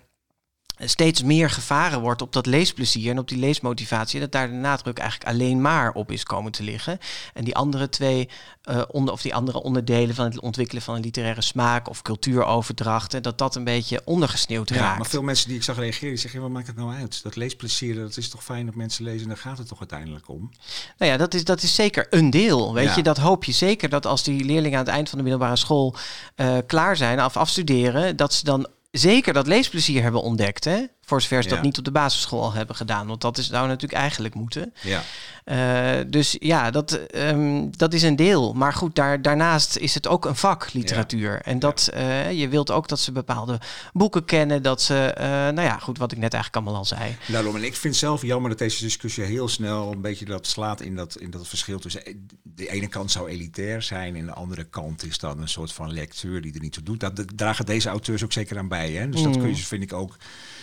[0.79, 4.19] steeds meer gevaren wordt op dat leesplezier en op die leesmotivatie.
[4.19, 6.99] Dat daar de nadruk eigenlijk alleen maar op is komen te liggen.
[7.33, 8.29] En die andere twee,
[8.63, 13.23] eh, onder, of die andere onderdelen van het ontwikkelen van een literaire smaak of cultuuroverdrachten,
[13.23, 14.97] dat dat een beetje ondergesneeuwd Ja, raakt.
[14.97, 17.23] maar veel mensen die ik zag reageren, die zeggen, wat maakt het nou uit?
[17.23, 20.51] Dat leesplezier, dat is toch fijn dat mensen lezen, daar gaat het toch uiteindelijk om?
[20.97, 22.73] Nou ja, dat is, dat is zeker een deel.
[22.73, 22.95] Weet Ja.
[22.95, 25.55] je, dat hoop je zeker dat als die leerlingen aan het eind van de middelbare
[25.55, 25.95] school
[26.35, 30.63] eh, klaar zijn, af afstuderen, dat ze dan zeker dat leesplezier hebben ontdekt.
[30.63, 30.86] Hè?
[31.01, 31.55] Voor zover ze Ja.
[31.55, 33.08] dat niet op de basisschool al hebben gedaan.
[33.08, 34.73] Want dat is nou natuurlijk eigenlijk moeten.
[34.81, 35.01] Ja.
[35.45, 38.53] Eh, dus ja, dat, ehm, dat is een deel.
[38.53, 41.41] Maar goed, daar, daarnaast is het ook een vak, literatuur.
[41.41, 43.60] En dat, eh, je wilt ook dat ze bepaalde
[43.93, 44.63] boeken kennen.
[44.63, 47.17] Dat ze, eh, nou ja, goed, wat ik net eigenlijk allemaal al zei.
[47.27, 50.81] Daarom, en ik vind zelf jammer dat deze discussie heel snel een beetje dat slaat
[50.81, 52.01] in dat, in dat verschil tussen
[52.43, 55.93] de ene kant zou elitair zijn en de andere kant is dan een soort van
[55.93, 56.99] lectuur die er niet toe doet.
[56.99, 58.91] Dat dat dragen deze auteurs ook zeker aan bij.
[58.91, 59.10] Hè?
[59.10, 59.41] Dus dat Mm.
[59.41, 60.15] kun je, vind ik ook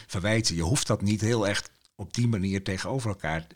[0.07, 0.55] verwijten.
[0.55, 3.47] Je hoeft dat niet heel echt op die manier tegenover elkaar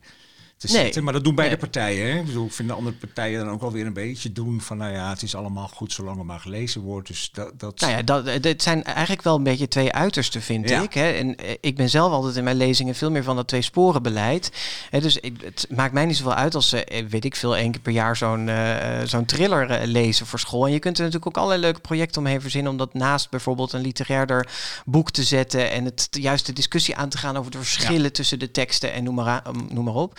[0.57, 1.01] te Nee.
[1.03, 1.64] Maar dat doen beide Nee.
[1.64, 2.11] partijen.
[2.12, 2.19] Hè?
[2.19, 4.77] Ik bedoel, ik vind de andere partijen dan ook wel weer een beetje doen van,
[4.77, 7.09] nou ja, het is allemaal goed zolang er maar gelezen wordt.
[7.09, 10.69] Dus dat, dat Nou ja, dat, dit zijn eigenlijk wel een beetje twee uitersten, vind
[10.69, 10.83] Ja.
[10.83, 10.95] ik.
[10.95, 11.11] Hè.
[11.11, 14.03] En eh, ik ben zelf altijd in mijn lezingen veel meer van dat twee sporen
[14.03, 14.51] beleid.
[14.90, 17.57] Hè, dus ik- het maakt mij niet zoveel uit als ze, eh, weet ik veel,
[17.57, 20.66] één keer per jaar zo'n eh, zo'n thriller eh, lezen voor school.
[20.66, 23.73] En je kunt er natuurlijk ook allerlei leuke projecten omheen verzinnen om dat naast bijvoorbeeld
[23.73, 24.49] een literairder
[24.85, 28.38] boek te zetten en het juist de discussie aan te gaan over de verschillen tussen
[28.38, 30.19] de teksten en noem maar, noem maar op.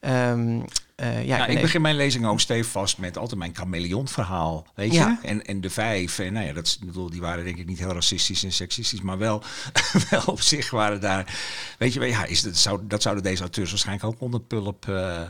[0.00, 0.60] Ehm,
[0.96, 5.18] eh, ja, ben ik begin mijn lezing ook stevast met altijd mijn chameleon-verhaal, weet Ja.
[5.22, 5.28] je?
[5.28, 7.92] En, en de vijf, en nou ja, dat, bedoel, die waren denk ik niet heel
[7.92, 9.42] racistisch en seksistisch, maar wel,
[10.10, 11.38] wel op zich waren daar,
[11.78, 15.20] weet je, ja, is dat, zou, dat zouden deze auteurs waarschijnlijk ook onder pulp uh,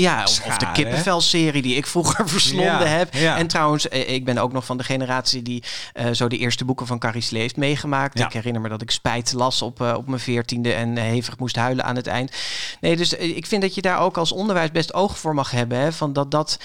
[0.00, 3.14] Ja, of, of de kippenvelserie die ik vroeger verslonden Ja, heb.
[3.14, 3.36] ja.
[3.36, 6.64] En trouwens, eh, ik ben ook nog van de generatie die eh, zo de eerste
[6.64, 8.18] boeken van Carrie Slee heeft meegemaakt.
[8.18, 8.26] Ja.
[8.26, 11.56] Ik herinner me dat ik spijt las op, eh, op mijn veertiende en hevig moest
[11.56, 12.32] huilen aan het eind.
[12.80, 15.78] Nee, dus ik vind dat je daar ook als onderwijs best oog voor mag hebben.
[15.78, 16.58] Hè, van dat dat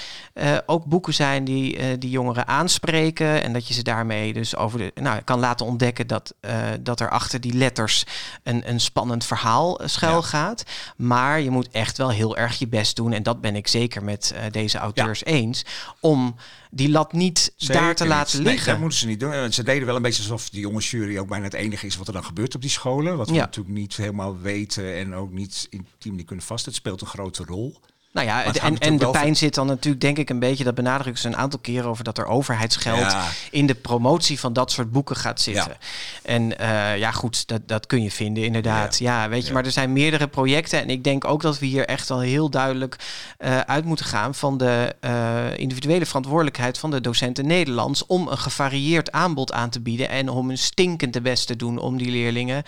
[0.65, 3.43] ook boeken zijn die, die jongeren aanspreken.
[3.43, 6.33] En dat je ze daarmee dus over de, nou, kan laten ontdekken dat,
[6.81, 8.03] dat er achter die letters
[8.43, 10.63] een, een spannend verhaal schuil gaat.
[10.97, 13.13] Maar je moet echt wel heel erg je best doen.
[13.13, 15.65] En dat ben ik zeker met eh, deze auteurs eens.
[15.99, 16.35] Om
[16.71, 18.43] die lat niet daar te laten.
[18.43, 18.71] Nee, liggen.
[18.71, 19.53] dat moeten ze niet doen.
[19.53, 22.07] Ze deden wel een beetje alsof de jonge jury ook bijna het enige is wat
[22.07, 23.17] er dan gebeurt op die scholen.
[23.17, 23.39] Wat we Ja.
[23.39, 26.65] natuurlijk niet helemaal weten en ook niet intiem niet kunnen vast.
[26.65, 27.75] Het speelt een grote rol.
[28.13, 31.21] Nou ja, en, en de pijn zit dan natuurlijk, denk ik, een beetje, dat benadrukken
[31.21, 33.27] ze een aantal keren over dat er overheidsgeld Ja.
[33.51, 35.77] in de promotie van dat soort boeken gaat zitten.
[36.23, 38.97] En eh, ja, goed, dat, dat kun je vinden, inderdaad.
[38.99, 40.81] Ja, weet je, maar er zijn meerdere projecten.
[40.81, 42.95] En ik denk ook dat we hier echt wel heel duidelijk
[43.37, 48.37] eh, uit moeten gaan van de eh, individuele verantwoordelijkheid van de docenten Nederlands om een
[48.37, 52.11] gevarieerd aanbod aan te bieden en om hun stinkend de best te doen om die
[52.11, 52.63] leerlingen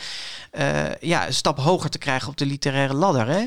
[0.99, 3.27] ja, een stap hoger te krijgen op de literaire ladder.
[3.27, 3.38] Hè?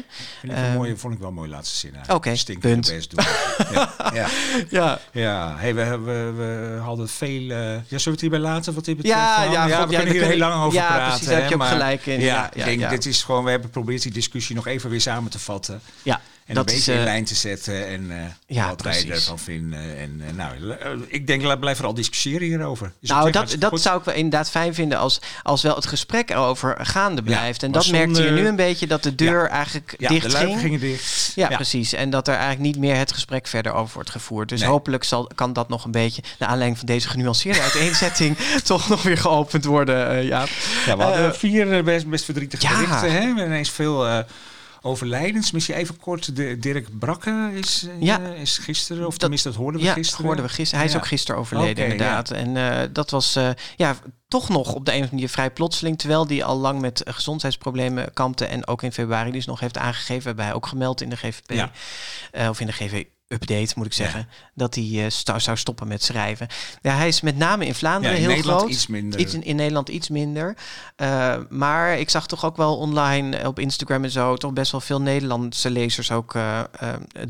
[0.41, 1.88] Vind ik Ehm, een mooie, vond ik wel een mooie laatste zin.
[2.09, 2.91] Oké, punt.
[2.91, 3.25] best doen.
[3.73, 4.27] ja, ja.
[4.79, 4.99] Ja.
[5.13, 7.51] Ja, hey, we, we, we hadden veel.
[7.51, 8.75] eh, ja, zullen we het hierbij laten?
[8.75, 9.17] Wat dit betreft?
[9.19, 11.09] Ja, ja, ja, God, we ja, kunnen hier heel lang over ja, praten.
[11.09, 12.21] precies, daar heb je ook maar- gelijk in.
[12.21, 12.89] Ja, Ja, ik ja, denk, ja.
[12.89, 15.81] dit is gewoon, we hebben geprobeerd die discussie nog even weer samen te vatten.
[16.03, 19.11] Ja, En dat een is, beetje in eh, lijn te zetten en ja, wat wij
[19.11, 19.99] ervan vinden.
[19.99, 22.93] En eh, nou, eh, ik denk, blijf vooral discussiëren hierover.
[23.01, 23.81] Is nou, dat, dat goed.
[23.81, 27.63] zou ik wel inderdaad fijn vinden als, als wel het gesprek erover gaande blijft.
[27.63, 30.37] en dat merkte je zonder- nu een beetje, dat de deur eigenlijk Ja, dicht de
[30.37, 30.61] ging.
[30.61, 31.33] gingen dicht.
[31.35, 31.93] Ja, precies.
[31.93, 34.49] En dat er eigenlijk niet meer het gesprek verder over wordt gevoerd.
[34.49, 34.69] Dus Nee.
[34.69, 39.03] hopelijk zal, kan dat nog een beetje, naar aanleiding van deze genuanceerde uiteenzetting, toch nog
[39.03, 40.09] weer geopend worden.
[40.11, 40.47] eh ja.
[40.87, 42.97] Ja, we hadden vier best, best verdrietige berichten.
[43.01, 43.09] Hè?
[43.09, 44.25] We hebben ineens veel
[44.81, 45.51] overlijdens.
[45.51, 49.81] Misschien even kort, de, Dirk Brakke is, eh, is gisteren, of Dat- tenminste dat hoorden
[49.81, 50.25] we ja, gisteren.
[50.25, 50.85] hoorden we gisteren.
[50.85, 52.31] Hij is ook gisteren overleden, inderdaad.
[52.31, 53.97] En eh, dat was eh, ja,
[54.29, 55.99] toch nog op de een of andere manier vrij plotseling.
[55.99, 58.45] Terwijl die al lang met gezondheidsproblemen kampte.
[58.45, 60.25] En ook in februari dus nog heeft aangegeven.
[60.25, 61.69] Hebben hij ook gemeld in de GVP.
[62.49, 64.29] Of in de GV update moet ik zeggen.
[64.55, 66.47] Dat hij sta- zou stoppen met schrijven.
[66.83, 68.73] Ja, hij is met name in Vlaanderen Ja, in heel Nederland groot.
[68.73, 69.21] iets minder.
[69.21, 70.57] Iets in, in Nederland iets minder.
[70.97, 74.37] Eh, maar ik zag toch ook wel online eh, op Instagram en zo...
[74.37, 76.37] toch best wel veel Nederlandse lezers ook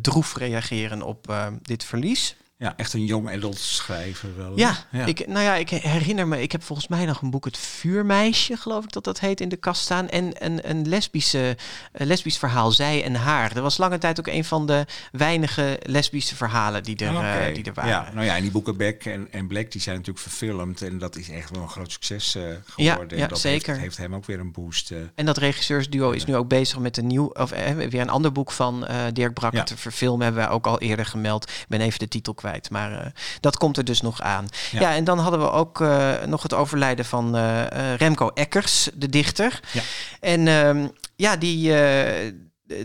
[0.01, 2.37] droef reageren op dit verlies.
[2.61, 4.53] Ja, echt een jong adult schrijver wel.
[4.59, 7.57] Ja, Ik, nou ja, ik herinner me, ik heb volgens mij nog een boek, Het
[7.59, 10.09] Vuurmeisje, geloof ik dat dat heet, in de kast staan.
[10.09, 11.57] En een, een lesbische,
[11.93, 13.55] een lesbisch verhaal, Zij en Haar.
[13.55, 17.17] Dat was lange tijd ook een van de weinige lesbische verhalen die er,
[17.49, 17.91] eh, die er waren.
[17.91, 20.83] Ja, nou ja, en die boeken Beck en, en Black die zijn natuurlijk verfilmd.
[20.83, 23.17] En dat is echt wel een groot succes eh, geworden.
[23.19, 23.69] ja, en dat zeker.
[23.73, 24.91] Heeft, heeft hem ook weer een boost.
[24.91, 24.99] eh.
[25.15, 28.53] En dat regisseursduo is nu ook bezig met een nieuw, of weer een ander boek
[28.53, 30.25] van Dirk Brakke te verfilmen.
[30.25, 31.51] Hebben we ook al eerder gemeld.
[31.51, 33.07] Ik ben even de titel kwijt, maar eh,
[33.41, 34.49] dat komt er dus nog aan.
[34.71, 34.95] Ja, Ja.
[34.95, 39.61] en dan hadden we ook eh, nog het overlijden van eh, Remco Eckers, de dichter.
[39.73, 39.83] Ja.
[40.21, 41.75] En ehm, ja, die.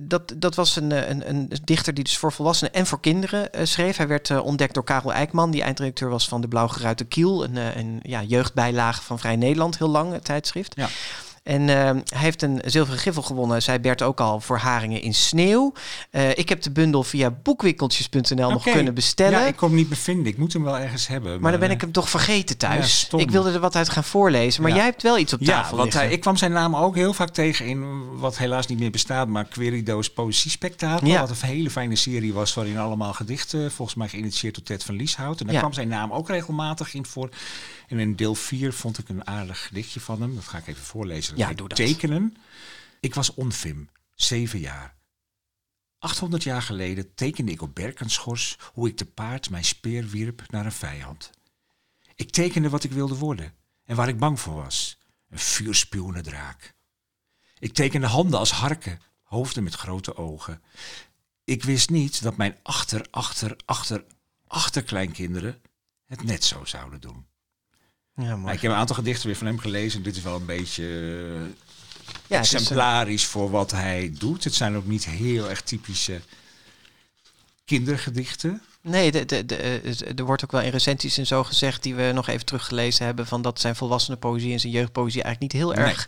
[0.02, 3.98] dat, dat was een, een, een dichter die dus voor volwassenen en voor kinderen schreef.
[3.98, 7.44] Hij werd ontdekt door Karel Eijkman, die eindredacteur was van de Blauwgeruite Kiel.
[7.44, 10.74] Een, een ja, jeugdbijlage van Vrij Nederland, heel lang, het tijdschrift.
[10.76, 10.88] Ja.
[11.44, 15.14] En eh, hij heeft een zilveren griffel gewonnen, zei Bert ook al, voor Haringen in
[15.14, 15.74] Sneeuw.
[16.10, 19.40] Eh, ik heb de bundel via boekwinkeltjes.nl nog kunnen bestellen.
[19.40, 20.26] Ja, ik kon hem niet bevinden.
[20.26, 21.42] Ik moet hem wel ergens hebben.
[21.42, 23.08] maar dan ben eh, ik hem toch vergeten Ja, thuis.
[23.18, 24.78] ik wilde er wat uit gaan voorlezen, maar Ja.
[24.78, 26.02] jij hebt wel iets op Ja, tafel want liggen.
[26.04, 29.28] hij, ik kwam zijn naam ook heel vaak tegen in wat helaas niet meer bestaat,
[29.28, 31.08] maar Querido's Poëzie-spectakel.
[31.08, 31.20] Ja.
[31.20, 34.96] Wat een hele fijne serie was waarin allemaal gedichten, volgens mij geïnitieerd door Ted van
[34.96, 35.40] Lieshout.
[35.40, 35.60] En daar Ja.
[35.62, 37.30] kwam zijn naam ook regelmatig in voor.
[37.94, 40.36] En in deel 4 vond ik een aardig gedichtje van hem.
[40.36, 41.36] Dat ga ik even voorlezen.
[41.36, 41.78] Dat Ja, doe dat.
[41.78, 42.36] Tekenen.
[43.00, 44.96] Ik was onfim, zeven jaar.
[46.00, 50.66] 800 jaar geleden tekende ik op Berkenschors hoe ik te paard mijn speer wierp naar
[50.66, 51.30] een vijand.
[52.16, 53.54] Ik tekende wat ik wilde worden
[53.84, 54.98] en waar ik bang voor was.
[55.30, 56.74] Een vuurspuwende draak.
[57.60, 60.62] Ik tekende handen als harken, hoofden met grote ogen.
[61.44, 64.06] Ik wist niet dat mijn achter, achter, achter,
[64.48, 65.62] achterkleinkinderen
[66.06, 67.32] het net zo zouden doen.
[68.16, 70.04] Ja, Maar ik heb een aantal gedichten weer van hem gelezen.
[70.04, 71.66] Dit is wel een beetje eh,
[72.28, 74.44] Ja, is een- exemplarisch voor wat hij doet.
[74.44, 76.22] Het zijn ook niet heel erg typische
[77.66, 78.62] kindergedichten.
[78.88, 81.96] Nee, de, de, de, eh, er wordt ook wel in recensies en zo gezegd, die
[81.96, 85.62] we nog even teruggelezen hebben, van dat zijn volwassenen poëzie en zijn jeugdpoëzie eigenlijk niet
[85.64, 85.86] heel Nee.
[85.86, 86.08] erg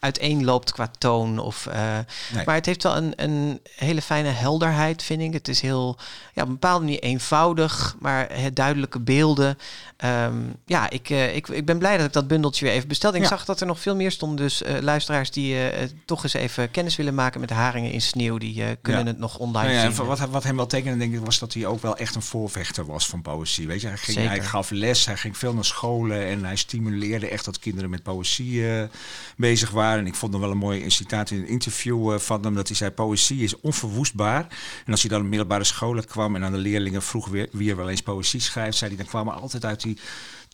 [0.00, 1.38] uiteenloopt qua toon.
[1.38, 1.98] Of, eh,
[2.34, 2.44] Nee.
[2.44, 5.32] Maar het heeft wel een, een hele fijne helderheid, vind ik.
[5.32, 5.96] Het is heel,
[6.34, 9.58] ja, op een bepaalde manier eenvoudig, maar het duidelijke beelden.
[9.96, 10.34] Ehm,
[10.64, 13.16] ja, ik, eh, ik, ik ben blij dat ik dat bundeltje weer even bestelde.
[13.16, 13.28] Ik Ja.
[13.28, 15.56] zag dat er nog veel meer stond, dus luisteraars die
[16.04, 19.08] toch eens even kennis willen maken met de haringen in sneeuw, die kunnen Ja.
[19.08, 20.16] het nog online Nou ja, en vinden.
[20.18, 22.86] wat, wat hem wel tekende, denk ik, was dat hij ook wel echt een voorvechter
[22.86, 23.66] was van poëzie.
[23.66, 24.30] Weet je, hij, ging, Zeker.
[24.30, 28.02] hij gaf les, hij ging veel naar scholen en hij stimuleerde echt dat kinderen met
[28.02, 28.88] poëzie eh,
[29.36, 29.98] bezig waren.
[29.98, 32.68] En ik vond nog wel een mooi citaat in een interview eh, van hem dat
[32.68, 34.46] hij zei: Poëzie is onverwoestbaar.
[34.84, 37.70] En als hij dan op middelbare scholen kwam en aan de leerlingen vroeg wie, wie
[37.70, 39.98] er wel eens poëzie schrijft, zei hij: dan kwamen altijd uit die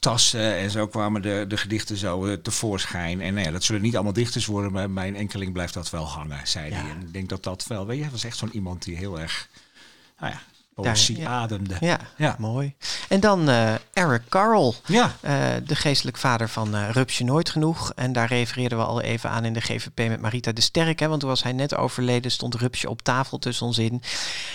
[0.02, 3.20] tassen en zo kwamen de, de gedichten zo eh, tevoorschijn.
[3.20, 5.90] En nou ja, dat zullen niet allemaal dichters worden, maar bij een enkeling blijft dat
[5.90, 6.90] wel hangen, zei hij.
[6.90, 9.20] En ik denk dat dat wel, weet je, hij was echt zo'n iemand die heel
[9.20, 9.48] erg,
[10.18, 10.42] nou ja,
[10.74, 11.28] poëzie ja.
[11.28, 11.74] ademde.
[11.80, 12.34] Ja, Ja.
[12.38, 12.74] mooi.
[13.08, 15.12] En dan eh, Eric Carle, Ja.
[15.20, 15.34] eh,
[15.66, 17.92] de geestelijk vader van eh Rupsje Nooit Genoeg.
[17.96, 20.98] En daar refereerden we al even aan in de GVP met Marita de Sterk.
[21.00, 24.02] Hè, want toen was hij net overleden, stond Rupsje op tafel tussen ons in.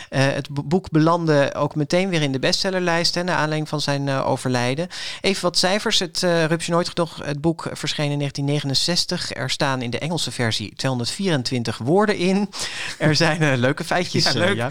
[0.10, 4.10] Het bo- boek belandde ook meteen weer in de bestsellerlijst, hè, naar aanleiding van zijn
[4.10, 4.88] overlijden.
[5.21, 5.99] Even wat cijfers.
[5.99, 9.34] Het Rupsje Nooit Genoeg, het boek verscheen in 1969.
[9.34, 12.49] Er staan in de Engelse versie 224 woorden in.
[12.97, 14.23] Er zijn leuke feitjes.
[14.32, 14.56] Ja, leuk.
[14.56, 14.69] ja.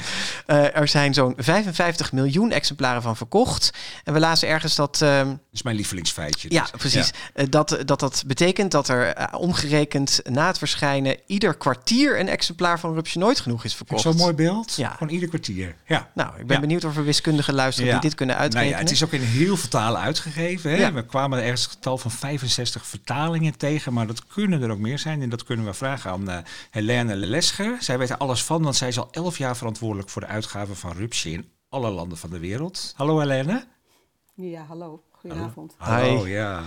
[0.73, 3.71] Er zijn zo'n 55 miljoen exemplaren van verkocht.
[4.05, 5.03] En we lazen ergens dat.
[5.03, 6.49] ehm, Dat is mijn lievelingsfeitje.
[6.53, 7.11] ja, Dus, precies.
[7.35, 12.29] Eh, dat, dat dat betekent dat er eh, omgerekend na het verschijnen ieder kwartier een
[12.29, 14.03] exemplaar van Rupsje Nooit genoeg is verkocht.
[14.03, 14.75] Zo'n mooi beeld.
[14.77, 14.91] Ja.
[14.91, 15.75] Gewoon ieder kwartier.
[15.87, 16.11] Ja.
[16.15, 16.61] Nou, ik ben Ja.
[16.61, 17.99] benieuwd of er wiskundigen luisteren Ja.
[17.99, 18.79] die dit kunnen Nou uitrekenen.
[18.79, 20.71] ja, het is ook in heel veel talen uitgegeven.
[20.71, 20.77] Hè?
[20.77, 20.93] Ja.
[20.93, 24.99] We kwamen ergens het getal van 65 vertalingen tegen, maar dat kunnen er ook meer
[24.99, 25.23] zijn.
[25.23, 26.39] En dat kunnen we vragen aan eh
[26.71, 27.77] Helene Lescher.
[27.81, 30.75] Zij weet er alles van, want zij is al 11 jaar verantwoordelijk voor de uitgave
[30.75, 32.93] van Rupsje in alle landen van de wereld.
[32.97, 33.65] Hallo Helene.
[34.35, 35.03] Ja, hallo.
[35.11, 35.75] Goedenavond.
[35.77, 36.63] Hallo, ja.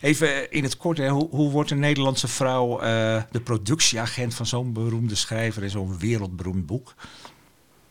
[0.00, 4.46] Even in het kort, hè, hoe, hoe wordt een Nederlandse vrouw eh, de productieagent van
[4.46, 6.94] zo'n beroemde schrijver en zo'n wereldberoemd boek?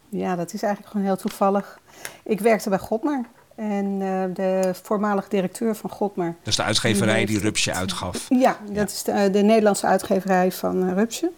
[0.09, 1.79] Ja, dat is eigenlijk gewoon heel toevallig.
[2.23, 3.25] Ik werkte bij Godmer.
[3.55, 6.35] En eh, de voormalig directeur van Godmer.
[6.39, 8.25] Dat is de uitgeverij Die die Rupsje uitgaf.
[8.29, 11.31] Ja, dat is de, de Nederlandse uitgeverij van uh, Rupsje.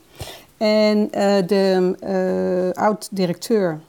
[0.57, 1.95] En uh, de
[2.75, 3.79] uh, oud-directeur,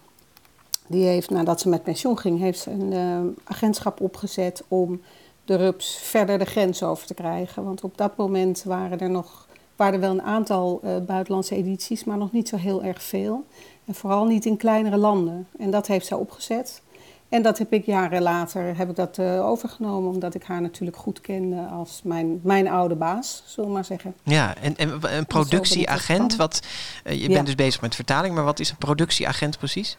[0.95, 5.01] die heeft nadat ze met pensioen ging, heeft ze een uh, agentschap opgezet om
[5.45, 7.65] de Rups verder de grens over te krijgen.
[7.65, 12.05] Want op dat moment waren er nog waren er wel een aantal uh, buitenlandse edities,
[12.05, 13.47] maar nog niet zo heel erg veel.
[13.85, 15.47] En vooral niet in kleinere landen.
[15.59, 16.83] En dat heeft zij opgezet.
[17.29, 20.97] En dat heb ik jaren later heb ik dat, uh, overgenomen, omdat ik haar natuurlijk
[20.97, 24.15] goed kende als mijn, mijn oude baas, zullen we maar zeggen.
[24.23, 26.63] Ja, en, en een productieagent, wat,
[27.05, 27.35] uh, je ja.
[27.35, 29.97] bent dus bezig met vertaling, maar wat is een productieagent precies?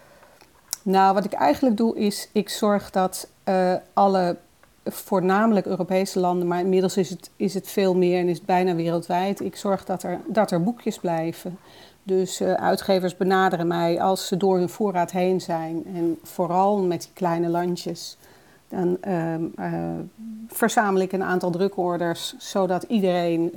[0.86, 4.38] Nou, wat ik eigenlijk doe is, ik zorg dat uh, alle
[4.84, 8.76] voornamelijk Europese landen, maar inmiddels is het, is het veel meer en is het bijna
[8.76, 9.40] wereldwijd.
[9.40, 11.58] Ik zorg dat er, dat er boekjes blijven.
[12.04, 15.84] Dus uh, uitgevers benaderen mij als ze door hun voorraad heen zijn.
[15.96, 18.18] En vooral met die kleine landjes.
[18.70, 20.00] Dan uh, uh,
[20.48, 23.52] verzamel ik een aantal drukorders, zodat iedereen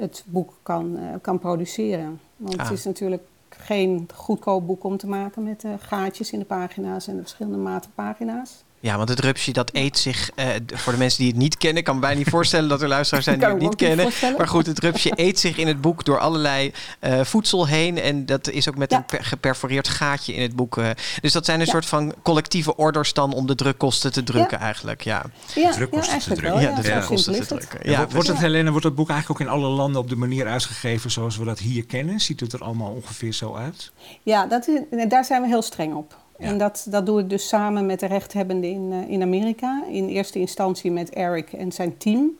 [0.00, 2.20] het boek kan, eh, kan produceren.
[2.36, 2.62] Want Ah.
[2.62, 7.14] het is natuurlijk geen goedkoop boek om te maken met gaatjes in de pagina's en
[7.14, 8.64] de verschillende maten pagina's.
[8.80, 11.82] Ja, want het rupsje dat eet zich, uh, voor de mensen die het niet kennen,
[11.82, 14.10] kan me bijna niet voorstellen dat er luisteraars zijn die het niet kennen.
[14.38, 17.98] Maar goed, het rupsje eet zich in het boek door allerlei uh, voedsel heen.
[17.98, 18.96] En dat is ook met ja.
[18.96, 20.76] een per geperforeerd gaatje in het boek.
[20.76, 21.72] Uh, dus dat zijn een ja.
[21.72, 24.64] soort van collectieve orders dan om de drukkosten te drukken ja.
[24.64, 25.02] eigenlijk.
[25.02, 26.50] Ja, ja, drukkosten te drukken.
[26.50, 27.90] Wel, ja, de drukkosten te drukken.
[27.90, 30.46] Ja, wordt het, Helene, wordt het boek eigenlijk ook in alle landen op de manier
[30.46, 32.20] uitgegeven zoals we dat hier kennen?
[32.20, 33.92] Ziet het er allemaal ongeveer zo uit?
[34.22, 36.24] Ja, dat is, daar zijn we heel streng op.
[36.38, 36.44] Ja.
[36.46, 39.84] En dat, dat doe ik dus samen met de rechthebbenden in, uh, in Amerika.
[39.88, 42.30] In eerste instantie met Eric en zijn team.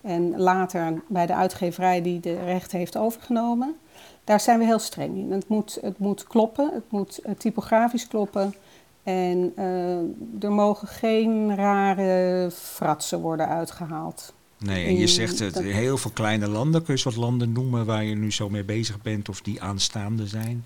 [0.00, 3.76] En later bij de uitgeverij die de rechten heeft overgenomen.
[4.24, 5.32] Daar zijn we heel streng in.
[5.32, 8.54] Het moet, het moet kloppen, het moet uh, typografisch kloppen.
[9.02, 14.34] En uh, er mogen geen rare fratsen worden uitgehaald.
[14.58, 16.82] Nee, en je zegt het, heel veel kleine landen.
[16.82, 20.26] Kun je wat landen noemen waar je nu zo mee bezig bent of die aanstaande
[20.26, 20.64] zijn?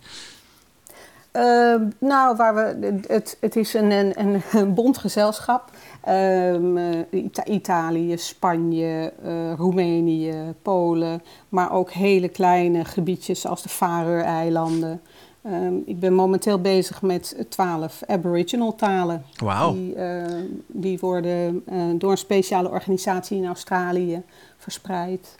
[1.32, 5.70] Uh, nou, waar we, het, het is een, een, een bond gezelschap.
[6.08, 6.78] Um,
[7.10, 11.22] Ita Italië, Spanje, uh, Roemenië, Polen.
[11.48, 15.00] Maar ook hele kleine gebiedjes als de Faroe-eilanden.
[15.46, 19.24] Um, ik ben momenteel bezig met twaalf Aboriginal talen.
[19.36, 19.72] Wow.
[19.72, 20.24] Die, uh,
[20.66, 21.64] die worden
[21.98, 24.22] door een speciale organisatie in Australië
[24.56, 25.36] verspreid.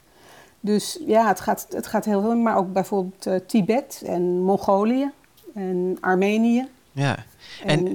[0.59, 2.35] Dus ja, het gaat, het gaat heel veel.
[2.35, 5.11] Maar ook bijvoorbeeld Tibet en Mongolië
[5.55, 6.67] en Armenië.
[6.91, 7.17] Ja.
[7.65, 7.85] En,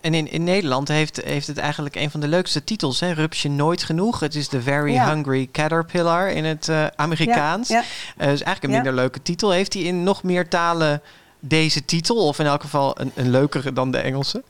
[0.00, 3.10] en in, in Nederland heeft, heeft het eigenlijk een van de leukste titels, hè?
[3.12, 4.20] Rupsje Nooit Genoeg.
[4.20, 5.12] Het is The Very Ja.
[5.14, 7.68] Hungry Caterpillar in het eh, Amerikaans.
[7.68, 7.82] Ja,
[8.16, 8.74] Eh, is eigenlijk een Ja.
[8.76, 9.50] minder leuke titel.
[9.50, 11.00] Heeft hij in nog meer talen
[11.40, 12.16] deze titel?
[12.16, 14.42] Of in elk geval een, een leukere dan de Engelse?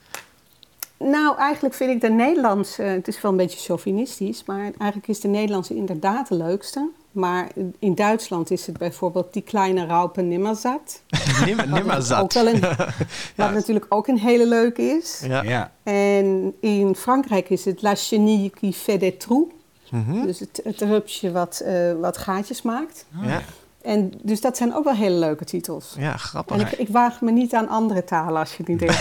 [0.99, 5.21] Nou, eigenlijk vind ik de Nederlandse, het is wel een beetje chauvinistisch, maar eigenlijk is
[5.21, 6.89] de Nederlandse inderdaad de leukste.
[7.13, 11.03] Maar in Duitsland is het bijvoorbeeld die kleine raupe nimmerzat.
[11.45, 12.35] Nimmer, nimmer Ook zat.
[12.35, 12.61] wel een,
[13.37, 15.23] wat natuurlijk ook een hele leuke is.
[15.27, 15.43] Ja.
[15.43, 15.73] Ja.
[15.83, 19.47] En in Frankrijk is het La Chenille qui fait des trous.
[19.91, 20.27] Mhm.
[20.27, 23.07] Dus het, het rupsje wat, eh, wat gaatjes maakt.
[23.23, 23.43] Ja.
[23.87, 25.95] En dus dat zijn ook wel hele leuke titels.
[25.99, 26.57] ja, grappig.
[26.57, 29.01] En ik, ik waag me niet aan andere talen als je het niet denkt.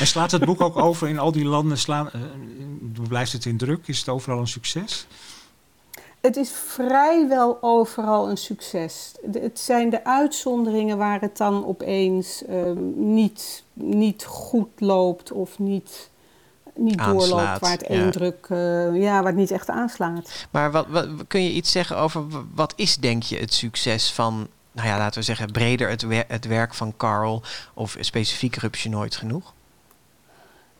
[0.00, 1.78] En slaat het boek ook over in al die landen?
[1.78, 2.20] Slaan, eh,
[3.08, 3.88] blijft het in druk?
[3.88, 5.06] Is het overal een succes?
[6.20, 9.12] Het is vrijwel overal een succes.
[9.24, 15.58] De- het zijn de uitzonderingen waar het dan opeens ehm, niet, niet goed loopt of
[15.58, 16.10] niet,
[16.74, 17.60] niet doorloopt.
[17.60, 17.86] Waar het ja.
[17.88, 20.46] één druk, eh, ja, waar het niet echt aanslaat.
[20.50, 24.48] Maar wat, wat, kun je iets zeggen over wat is, denk je, het succes van,
[24.72, 27.42] nou ja, laten we zeggen, breder het, wer- het werk van Carl
[27.74, 29.52] of specifiek Rupsje Nooit Genoeg?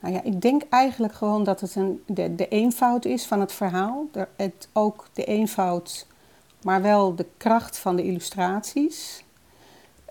[0.00, 3.52] Nou ja, ik denk eigenlijk gewoon dat het een, de, de eenvoud is van het
[3.52, 4.08] verhaal.
[4.12, 6.06] De, het, ook de eenvoud,
[6.62, 9.24] maar wel de kracht van de illustraties.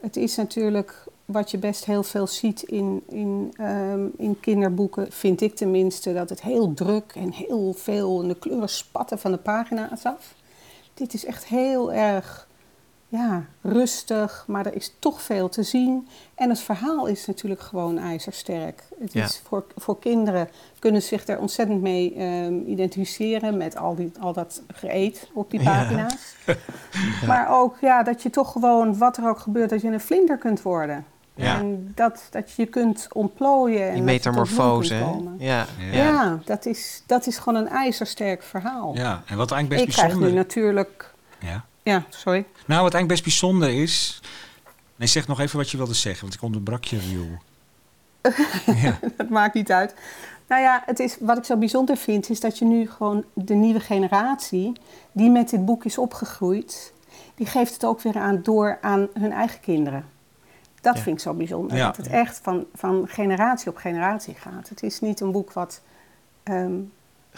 [0.01, 5.41] Het is natuurlijk wat je best heel veel ziet in, in, ehm, in kinderboeken, vind
[5.41, 9.37] ik tenminste, dat het heel druk en heel veel en de kleuren spatten van de
[9.37, 10.35] pagina's af.
[10.93, 12.47] Dit is echt heel erg
[13.07, 16.07] ja, rustig, maar er is toch veel te zien.
[16.35, 18.83] En het verhaal is natuurlijk gewoon ijzersterk.
[18.99, 19.23] Het Ja.
[19.23, 24.33] is voor, voor kinderen kunnen zich er ontzettend mee ehm, identificeren met al, die, al
[24.33, 25.65] dat geëet op die Ja.
[25.65, 26.35] pagina's.
[27.27, 30.37] Maar ook ja, dat je toch gewoon, wat er ook gebeurt, dat je een vlinder
[30.37, 31.05] kunt worden.
[31.39, 31.57] Ja.
[31.57, 33.81] En dat, dat je je kunt ontplooien.
[33.81, 35.05] En Die dat metamorfose, hè?
[35.37, 35.65] Ja.
[35.77, 36.39] Ja, Ja.
[36.45, 38.95] dat, is, dat is gewoon een ijzersterk verhaal.
[38.95, 40.45] Ja, en wat eigenlijk best Ik krijg nu bijzonder...
[40.45, 41.13] natuurlijk...
[41.39, 41.65] Ja.
[41.83, 42.45] Ja, sorry.
[42.65, 44.21] Nou, wat eigenlijk best bijzonder is...
[44.95, 47.27] Nee, zeg nog even wat je wilde zeggen, want ik onderbrak je reel.
[48.83, 48.99] ja.
[49.17, 49.95] Het maakt niet uit.
[50.47, 53.53] Nou ja, het is, wat ik zo bijzonder vind, is dat je nu gewoon de
[53.53, 54.71] nieuwe generatie,
[55.11, 56.93] die met dit boek is opgegroeid,
[57.35, 60.05] die geeft het ook weer aan door aan hun eigen kinderen.
[60.81, 61.01] Dat Ja.
[61.01, 61.77] vind ik zo bijzonder.
[61.77, 61.85] Ja.
[61.85, 64.69] Dat het echt van, van generatie op generatie gaat.
[64.69, 65.81] Het is niet een boek wat.
[66.43, 66.77] ehm,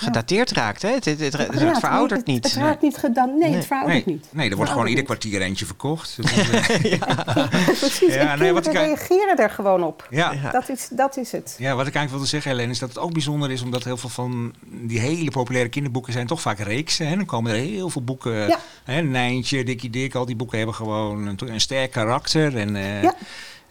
[0.05, 0.89] Gedateerd raakt, hè?
[0.89, 2.43] Het, het, het, het, ja, het veroudert niet.
[2.43, 3.29] Het, raakt niet gedaan.
[3.37, 3.57] Nee, Nee.
[3.57, 4.27] het veroudert Nee, niet.
[4.31, 6.17] nee, er wordt gewoon ieder kwartier eentje verkocht.
[6.21, 7.47] Eh,
[7.79, 8.13] Precies.
[8.13, 10.07] Ja, en nee, wat kinderen ik- reageren er gewoon op.
[10.09, 10.31] ja.
[10.31, 10.51] Ja.
[10.51, 11.55] Dat, is, dat is het.
[11.57, 13.97] Ja, wat ik eigenlijk wilde zeggen, Helene, is dat het ook bijzonder is omdat heel
[13.97, 17.07] veel van die hele populaire kinderboeken zijn toch vaak reeksen.
[17.07, 17.15] Hè?
[17.15, 18.47] Dan komen er heel veel boeken.
[18.47, 18.59] Ja.
[18.83, 19.01] Hè?
[19.01, 23.13] Nijntje, Dikkie Dik, al die boeken hebben gewoon een, een sterk karakter en, eh, Ja.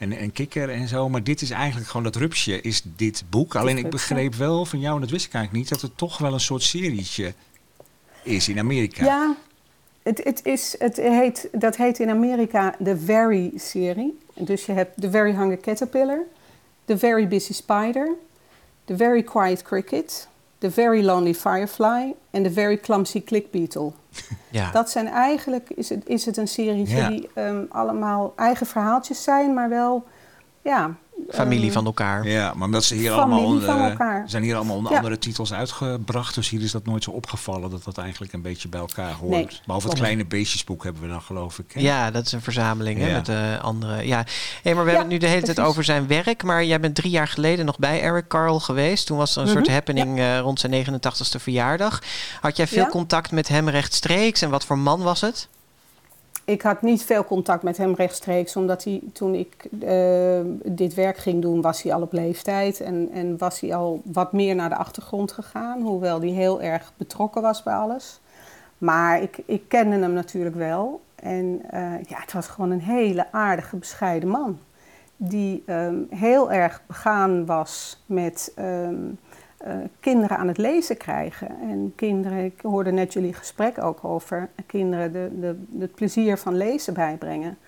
[0.00, 1.08] En, en kikker en zo.
[1.08, 3.54] Maar dit is eigenlijk gewoon dat rupsje, is dit boek.
[3.54, 6.18] Alleen ik begreep wel van jou, en dat wist ik eigenlijk niet, dat het toch
[6.18, 7.34] wel een soort serietje
[8.22, 9.04] is in Amerika.
[9.04, 9.36] Ja,
[10.02, 14.18] het, het is, het heet, dat heet in Amerika de Very-serie.
[14.34, 16.20] Dus je hebt The Very Hungry Caterpillar,
[16.84, 18.08] The Very Busy Spider,
[18.84, 23.92] The Very Quiet Cricket, The Very Lonely Firefly en The Very Clumsy Click Beetle.
[24.50, 24.70] Ja.
[24.78, 27.08] Dat zijn eigenlijk, is het, is het een serie Ja.
[27.08, 30.04] die ehm, allemaal eigen verhaaltjes zijn, maar wel,
[30.62, 30.94] ja...
[31.28, 32.28] Familie ehm, van elkaar.
[32.28, 34.22] Ja, maar omdat ze hier Familie allemaal onder, van elkaar.
[34.26, 34.96] zijn hier allemaal onder Ja.
[34.98, 36.34] andere titels uitgebracht.
[36.34, 39.30] Dus hier is dat nooit zo opgevallen dat dat eigenlijk een beetje bij elkaar hoort.
[39.30, 41.72] Nee, Behalve het kleine beestjesboek hebben we dan geloof ik.
[41.72, 41.80] Hè?
[41.80, 44.06] Ja, dat is een verzameling hè, met de andere.
[44.06, 44.24] Ja,
[44.62, 46.42] hey, maar we Ja, hebben het nu de hele tijd over zijn werk.
[46.42, 49.06] Maar jij bent drie jaar geleden nog bij Eric Carl geweest.
[49.06, 52.02] Toen was er een soort Mhm, happening eh, rond zijn 89ste verjaardag.
[52.40, 52.88] Had jij veel Ja.
[52.88, 54.42] contact met hem rechtstreeks?
[54.42, 55.48] En wat voor man was het?
[56.50, 61.16] Ik had niet veel contact met hem rechtstreeks, omdat hij toen ik eh, dit werk
[61.16, 64.68] ging doen, was hij al op leeftijd en, en was hij al wat meer naar
[64.68, 68.20] de achtergrond gegaan, hoewel hij heel erg betrokken was bij alles.
[68.78, 73.32] Maar ik, ik kende hem natuurlijk wel en eh, ja, het was gewoon een hele
[73.32, 74.58] aardige, bescheiden man.
[75.16, 79.04] Die ehm, heel erg begaan was met ehm,
[79.60, 81.48] eh, kinderen aan het lezen krijgen.
[81.48, 86.56] En kinderen, ik hoorde net jullie gesprek ook over kinderen de, de, het plezier van
[86.56, 87.58] lezen bijbrengen.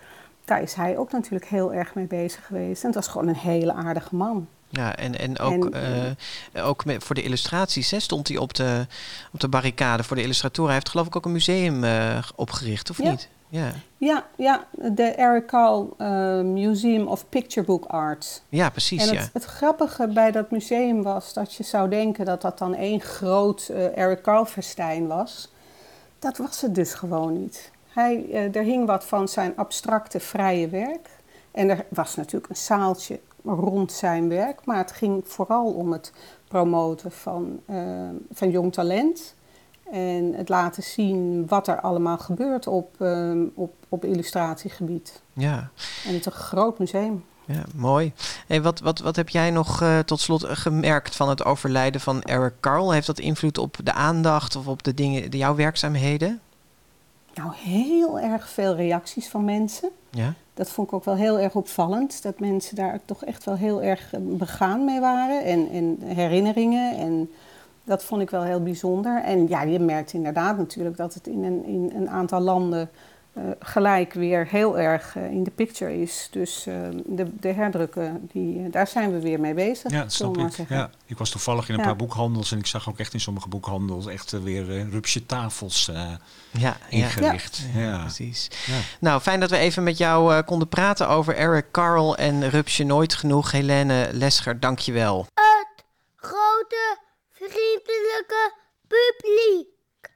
[0.45, 2.81] Daar is hij ook natuurlijk heel erg mee bezig geweest.
[2.83, 4.49] En het was gewoon een hele aardige man.
[4.69, 6.17] Ja, en, en ook, En,
[6.53, 8.87] eh, ook met, voor de illustraties hè, stond hij op de,
[9.33, 10.67] op de barricade voor de illustratoren.
[10.67, 13.11] Hij heeft geloof ik ook een museum eh, opgericht, of Ja.
[13.11, 13.29] niet?
[13.53, 13.73] Ja.
[13.97, 18.43] Ja, ja de Eric Carle eh, Museum of Picture Book Art.
[18.49, 19.09] ja, precies.
[19.09, 19.29] En ja.
[19.33, 23.69] het, grappige bij dat museum was dat je zou denken dat dat dan één groot
[23.69, 25.53] eh, Eric Carle festijn was.
[26.19, 27.71] Dat was het dus gewoon niet.
[27.89, 31.09] Hij, eh, er hing wat van zijn abstracte vrije werk.
[31.51, 34.65] En er was natuurlijk een zaaltje rond zijn werk.
[34.65, 36.13] Maar het ging vooral om het
[36.49, 37.61] promoten van,
[38.33, 39.35] van jong talent.
[39.93, 45.23] En het laten zien wat er allemaal gebeurt op, uh, op, op illustratiegebied.
[45.33, 45.71] Ja.
[46.07, 47.25] En het is een groot museum.
[47.45, 48.13] Ja, mooi.
[48.47, 52.23] Hey, wat, wat, wat heb jij nog uh, tot slot gemerkt van het overlijden van
[52.23, 52.93] Eric Carl?
[52.93, 56.41] Heeft dat invloed op de aandacht of op de dingen, de, jouw werkzaamheden?
[57.35, 59.91] Nou, heel erg veel reacties van mensen.
[60.11, 60.35] Ja.
[60.55, 62.23] Dat vond ik ook wel heel erg opvallend.
[62.23, 65.45] Dat mensen daar toch echt wel heel erg begaan mee waren.
[65.45, 66.97] En, en herinneringen.
[66.97, 67.31] En
[67.85, 69.23] dat vond ik wel heel bijzonder.
[69.23, 72.91] En ja, je merkt inderdaad natuurlijk dat het in een, in een aantal landen
[73.39, 76.29] uh, gelijk weer heel erg uh, in de picture is.
[76.31, 76.75] Dus uh,
[77.07, 79.91] de, de, herdrukken, die, daar zijn we weer mee bezig.
[79.91, 80.69] Ja, dat snap ik.
[80.69, 80.91] Ja.
[81.07, 81.87] Ik was toevallig in een ja.
[81.87, 85.91] paar boekhandels en ik zag ook echt in sommige boekhandels echt weer rupsje tafels
[86.51, 87.67] ja, ingericht.
[87.75, 88.51] Ja, precies.
[89.01, 93.15] Nou, fijn dat we even met jou konden praten over Eric Carl en Rupsje Nooit
[93.15, 93.51] Genoeg.
[93.51, 95.27] Helene Lescher, dank je wel.
[95.35, 95.85] Het
[96.17, 96.99] grote
[97.51, 98.55] vriendelijke
[98.89, 99.71] publiek.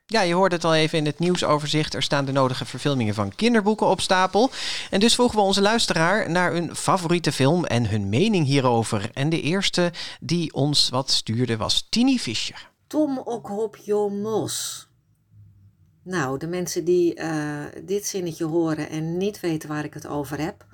[0.07, 1.95] Ja, je hoorde het al even in het nieuwsoverzicht.
[1.95, 4.51] Er staan de nodige verfilmingen van kinderboeken op stapel.
[4.91, 9.11] En dus vroegen we onze luisteraar naar hun favoriete film en hun mening hierover.
[9.13, 12.71] En de eerste die ons wat stuurde was Tini Fischer.
[12.87, 14.87] Tom ook op je mos.
[16.03, 20.41] Nou, de mensen die uh, dit zinnetje horen en niet weten waar ik het over
[20.41, 20.67] heb.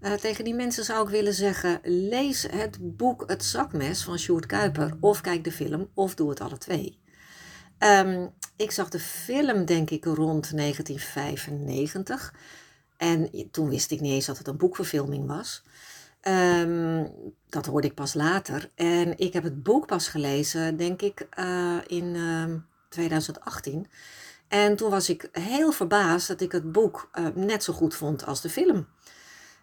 [0.00, 4.46] Uh, tegen die mensen zou ik willen zeggen: lees het boek Het Zakmes van Sjoerd
[4.46, 4.96] Kuiper.
[5.00, 6.98] Of kijk de film, of doe het alle twee.
[7.78, 12.34] Um, ik zag de film, denk ik, rond 1995.
[12.96, 15.62] En toen wist ik niet eens dat het een boekverfilming was.
[16.22, 17.10] Um,
[17.48, 18.70] dat hoorde ik pas later.
[18.74, 22.54] En ik heb het boek pas gelezen, denk ik, uh, in uh,
[22.88, 23.86] 2018.
[24.48, 28.26] En toen was ik heel verbaasd dat ik het boek uh, net zo goed vond
[28.26, 28.86] als de film.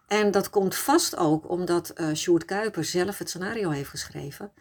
[0.08, 4.52] En dat komt vast ook omdat uh, Sjoerd Kuiper zelf het scenario heeft geschreven.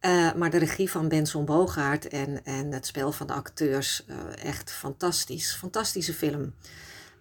[0.00, 4.16] Uh, maar de regie van Benson Bogaert en, en het spel van de acteurs, uh,
[4.44, 5.54] echt fantastisch.
[5.54, 6.54] Fantastische film.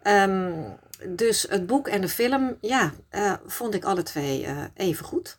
[0.04, 0.54] Um,
[1.08, 5.38] dus het boek en de film, ja, uh, vond ik alle twee even goed.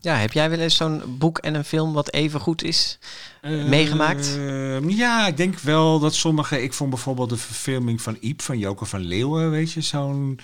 [0.00, 2.98] Ja, heb jij wel eens zo'n boek en een film wat even goed is
[3.42, 4.38] meegemaakt?
[4.86, 6.62] Ja, ik denk wel dat sommige...
[6.62, 10.38] Ik vond bijvoorbeeld de verfilming van Iep van Joke van Leeuwen, weet je, zo'n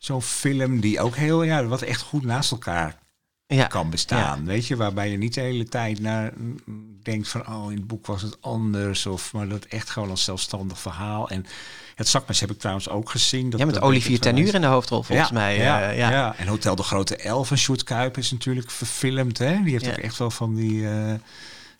[0.00, 2.98] zo'n film die ook heel, ja, wat echt goed naast elkaar
[3.46, 3.66] ja.
[3.66, 4.38] kan bestaan.
[4.38, 4.44] Ja.
[4.44, 6.32] Weet je, waarbij je niet de hele tijd naar
[7.02, 9.06] denkt van oh, in het boek was het anders.
[9.06, 11.28] Of maar dat echt gewoon als zelfstandig verhaal.
[11.28, 11.46] En
[11.94, 13.50] het zakmes heb ik trouwens ook gezien.
[13.50, 15.56] Dat, ja, met dat Olivier ten Uur in de hoofdrol volgens ja, mij.
[15.56, 16.10] Ja, uh, ja.
[16.10, 19.38] ja, en Hotel de Grote L van Sjoerd Kuip is natuurlijk verfilmd.
[19.38, 19.62] Hè?
[19.62, 20.74] Die heeft ook echt wel van die...
[20.74, 21.14] Uh,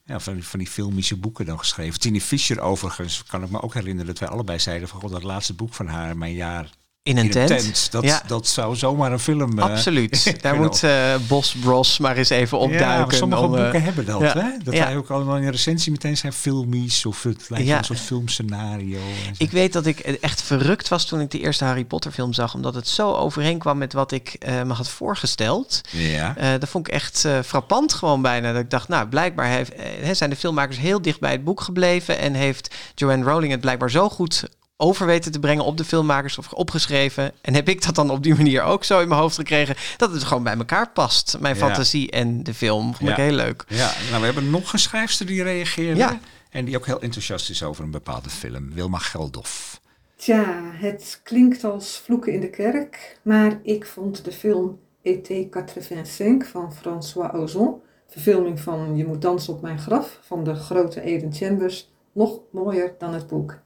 [0.05, 2.01] ja, van, van die filmische boeken dan geschreven.
[2.01, 5.23] Tini Fischer overigens, kan ik me ook herinneren dat wij allebei zeiden van god, dat
[5.23, 6.71] laatste boek van haar, mijn jaar
[7.03, 7.51] in een, in tent.
[7.51, 7.91] een tent.
[7.91, 8.23] Dat, ja.
[8.27, 10.35] dat zou zomaar een film uh, Absoluut.
[10.43, 13.13] Daar moet uh, Bos Bros maar eens even opduiken.
[13.13, 14.21] Ja, sommige om, boeken uh, hebben dat.
[14.21, 14.33] Ja.
[14.33, 14.51] Hè?
[14.65, 18.01] Dat wij ook allemaal in een recensie meteen zijn filmies of het lijkt een soort
[18.01, 18.99] filmscenario.
[19.37, 22.55] Ik weet dat ik echt verrukt was toen ik de eerste Harry Potter film zag.
[22.55, 25.81] Omdat het zo overeenkwam met wat ik me had voorgesteld.
[25.91, 26.59] Ja.
[26.59, 28.53] Dat vond ik echt frappant gewoon bijna.
[28.53, 29.73] Dat ik dacht, nou blijkbaar heeft,
[30.13, 32.19] zijn de filmmakers heel dicht bij het boek gebleven.
[32.19, 34.45] En heeft Joanne Rowling het blijkbaar zo goed
[34.81, 37.33] over weten te brengen op de filmmakers of opgeschreven.
[37.41, 40.13] En heb ik dat dan op die manier ook zo in mijn hoofd gekregen dat
[40.13, 41.37] het gewoon bij elkaar past.
[41.41, 41.61] Mijn ja.
[41.61, 43.17] fantasie en de film vond ja.
[43.17, 43.65] ik heel leuk.
[43.69, 45.99] Ja, nou we hebben nog een schrijfster die reageerde.
[45.99, 46.21] Ja.
[46.51, 48.75] En die ook heel enthousiast is over een bepaalde film.
[48.75, 49.81] Wilma Geldof.
[50.17, 53.19] Tja, het klinkt als vloeken in de kerk.
[53.23, 55.27] Maar ik vond de film E.T.
[55.51, 61.01] 85 van François Ozon, verfilming van Je moet dansen op mijn graf van de grote
[61.01, 63.59] Eden Chambers, nog mooier dan het boek.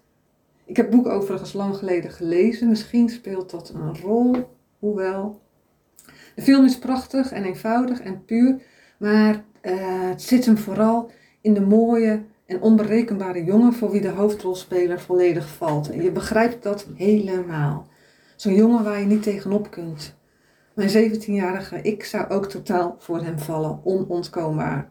[0.67, 2.69] Ik heb het boek overigens lang geleden gelezen.
[2.69, 4.37] Misschien speelt dat een rol,
[4.79, 5.41] hoewel.
[6.35, 8.63] De film is prachtig en eenvoudig en puur,
[8.99, 11.11] maar uh, het zit hem vooral
[11.41, 15.91] in de mooie en onberekenbare jongen voor wie de hoofdrolspeler volledig valt.
[15.91, 17.89] En je begrijpt dat helemaal.
[18.37, 20.17] Zo'n jongen waar je niet tegenop kunt.
[20.75, 24.91] Mijn 17-jarige ik zou ook totaal voor hem vallen, onontkoombaar.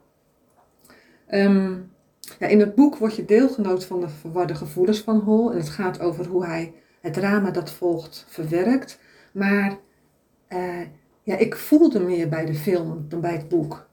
[1.29, 1.92] Um,
[2.39, 5.51] ja, in het boek word je deelgenoot van de verwarde gevoelens van Hol.
[5.51, 8.99] En het gaat over hoe hij het drama dat volgt verwerkt.
[9.31, 9.77] Maar
[10.49, 10.81] uh,
[11.23, 13.87] ja, ik voelde meer bij de film dan bij het boek.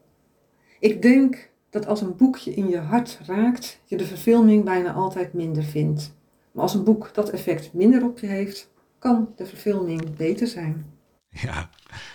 [0.78, 5.33] Ik denk dat als een boekje in je hart raakt, je de verfilming bijna altijd
[5.33, 6.14] minder vindt.
[6.53, 10.87] Maar als een boek dat effect minder op je heeft, kan de verfilming beter zijn.
[11.28, 11.70] Ja,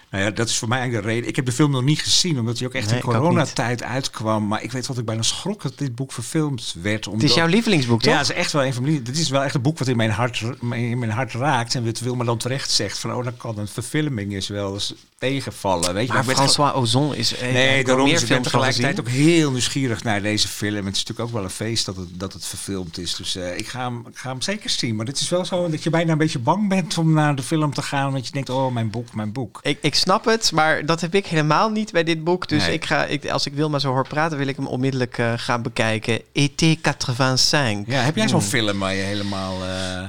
[0.10, 1.30] Nou ja, dat is voor mij eigenlijk de reden.
[1.30, 4.48] Ik heb de film nog niet gezien, omdat hij ook echt Nee, in coronatijd uitkwam.
[4.48, 7.06] Maar ik weet wat ik bijna schrok dat dit boek verfilmd werd.
[7.06, 8.12] Het is jouw lievelingsboek, toch?
[8.14, 9.88] Ja, het is echt wel een van mijn Dit is wel echt een boek wat
[9.88, 11.76] in mijn hart, in mijn hart raakt.
[11.76, 14.74] En het wil me dan terecht zegt van, oh, dan kan een verfilming is wel
[14.74, 15.94] eens tegenvallen.
[15.94, 17.36] Weet je, Maar ben François Ozon is...
[17.38, 20.86] eh, Nee, daarom is ik tegelijkertijd ook heel nieuwsgierig naar deze film.
[20.86, 23.16] Het is natuurlijk ook wel een feest dat het, dat het verfilmd is.
[23.16, 24.96] Dus eh, ik, ga hem, ik ga hem zeker zien.
[24.96, 27.44] Maar het is wel zo dat je bijna een beetje bang bent om naar de
[27.44, 28.12] film te gaan.
[28.12, 29.60] Want je denkt, oh, mijn boek, mijn boek.
[29.66, 32.48] Ik, ik snap het, maar dat heb ik helemaal niet bij dit boek.
[32.48, 32.74] Dus Nee.
[32.74, 35.62] ik ga, ik, als ik Wilma zo hoor praten, wil ik hem onmiddellijk eh, gaan
[35.62, 36.22] bekijken.
[36.34, 37.94] ET 85.
[37.96, 38.50] Ja, heb jij zo'n Hmm.
[38.50, 39.64] film waar je helemaal...
[39.64, 40.04] eh,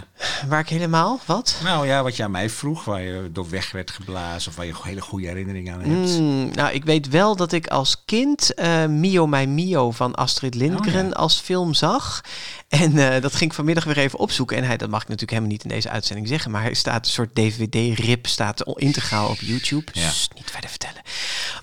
[0.49, 1.61] Waar ik helemaal, wat?
[1.65, 4.51] Nou ja, wat je aan mij vroeg, waar je door weg werd geblazen...
[4.51, 6.19] of waar je hele goede herinneringen aan hebt.
[6.19, 10.55] Mm, nou, ik weet wel dat ik als kind eh, Mio My Mio van Astrid
[10.55, 12.21] Lindgren Oh, als film zag.
[12.69, 14.57] En dat ging ik vanmiddag weer even opzoeken.
[14.57, 16.51] En hij, dat mag ik natuurlijk helemaal niet in deze uitzending zeggen.
[16.51, 19.91] Maar hij staat een soort DVD-rip, staat integraal op YouTube.
[19.93, 20.09] Ja.
[20.11, 21.01] Sst, niet verder vertellen.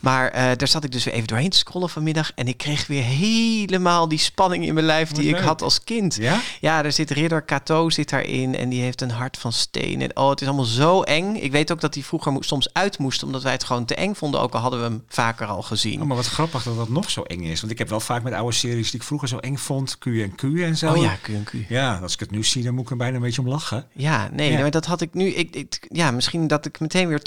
[0.02, 2.32] Maar eh, daar zat ik dus weer even doorheen te scrollen vanmiddag.
[2.36, 6.16] En ik kreeg weer helemaal die spanning in mijn lijf die ik had als kind.
[6.16, 6.40] Ja?
[6.62, 10.02] Ja, er zit Ridder Kato zit daarin en die heeft een hart van steen.
[10.02, 11.36] En oh, het is allemaal zo eng.
[11.36, 14.14] Ik weet ook dat hij vroeger soms uit moest, omdat wij het gewoon te eng
[14.14, 14.40] vonden.
[14.42, 16.02] Ook al hadden we hem vaker al gezien.
[16.02, 17.60] Oh, maar wat grappig dat dat nog zo eng is.
[17.60, 19.98] Want ik heb wel vaak met oude series die ik vroeger zo eng vond.
[19.98, 20.92] Q en Q en zo.
[20.92, 21.52] Oh ja, Q&Q.
[21.70, 23.88] Ja, als ik het nu zie, dan moet ik er bijna een beetje om lachen.
[23.94, 24.60] Ja, nee, Ja.
[24.60, 25.28] maar dat had ik nu.
[25.28, 27.22] Ik, ik- ja, misschien dat ik meteen weer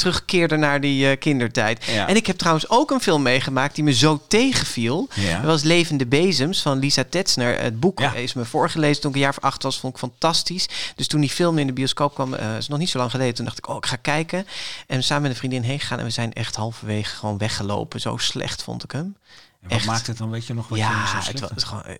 [0.46, 1.84] terugkeerde naar die eh, kindertijd.
[1.84, 2.08] Ja.
[2.08, 5.08] En ik heb trouwens ook een film meegemaakt die me zo tegenviel.
[5.14, 5.36] Ja.
[5.36, 7.60] Dat was Levende Bezems van Lisa Tetzner.
[7.60, 8.14] Het boek Ja.
[8.14, 9.78] is me voorgelezen toen ik een jaar of acht was.
[9.80, 10.68] Vond ik fantastisch.
[10.96, 13.34] Dus toen die film in de bioscoop kwam, eh is nog niet zo lang geleden.
[13.34, 14.46] Toen dacht ik, oh, ik ga kijken.
[14.86, 15.98] En samen met een vriendin heen gegaan.
[15.98, 18.00] En we zijn echt halverwege gewoon weggelopen.
[18.00, 19.16] Zo slecht vond ik hem.
[19.68, 19.86] En wat Echt.
[19.86, 21.94] maakt het dan, weet je nog wat Ja, het was gewoon eh,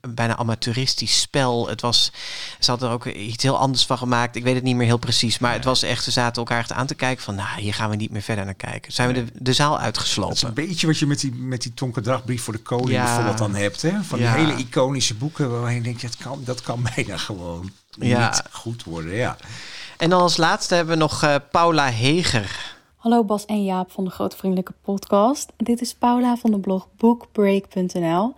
[0.00, 1.68] een bijna amateuristisch spel.
[1.68, 2.12] Het was,
[2.58, 4.36] ze hadden er ook iets heel anders van gemaakt.
[4.36, 5.38] Ik weet het niet meer heel precies.
[5.38, 7.34] Maar het was echt, ze zaten elkaar echt aan te kijken van...
[7.34, 8.92] nou, hier gaan we niet meer verder naar kijken.
[8.92, 10.46] Zijn we de, de zaal Dat is uitgeslopen.
[10.48, 13.04] een beetje wat je met die, met die tonkendrachtbrief voor de koning Ja.
[13.04, 13.82] bijvoorbeeld dan hebt.
[13.82, 14.02] Hè?
[14.02, 14.36] Van Ja.
[14.36, 18.28] die hele iconische boeken waar je denkt, dat kan, dat kan bijna gewoon Ja.
[18.28, 19.14] niet goed worden.
[19.14, 19.36] Ja.
[19.96, 22.74] En dan als laatste hebben we nog eh, Paula Heger.
[23.02, 25.52] Hallo Bas en Jaap van de Grote Vriendelijke Podcast.
[25.56, 28.34] Dit is Paula van de blog bookbreak.nl.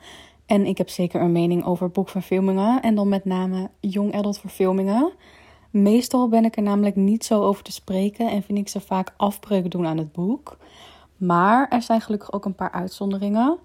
[0.46, 5.12] En ik heb zeker een mening over boekverfilmingen en dan met name young adult verfilmingen.
[5.70, 9.14] Meestal ben ik er namelijk niet zo over te spreken en vind ik ze vaak
[9.16, 10.56] afbreuk doen aan het boek.
[11.16, 13.58] Maar er zijn gelukkig ook een paar uitzonderingen.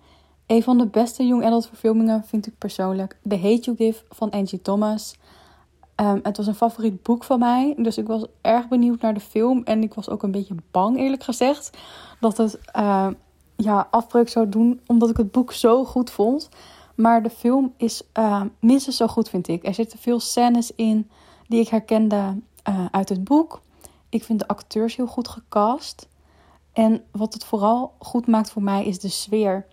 [0.46, 4.30] Een van de beste young adult verfilmingen vind ik persoonlijk The Hate You Give van
[4.30, 5.19] Angie Thomas.
[6.00, 9.20] Ehm, het was een favoriet boek van mij, dus ik was erg benieuwd naar de
[9.20, 9.64] film.
[9.64, 11.78] En ik was ook een beetje bang, eerlijk gezegd,
[12.20, 13.08] dat het eh,
[13.56, 16.50] ja, afbreuk zou doen, omdat ik het boek zo goed vond.
[16.96, 19.68] Maar de film is eh, minstens zo goed, vind ik.
[19.68, 21.10] Er zitten veel scènes in
[21.48, 23.62] die ik herkende eh, uit het boek.
[24.10, 26.08] Ik vind de acteurs heel goed gecast.
[26.74, 29.66] En wat het vooral goed maakt voor mij is de sfeer.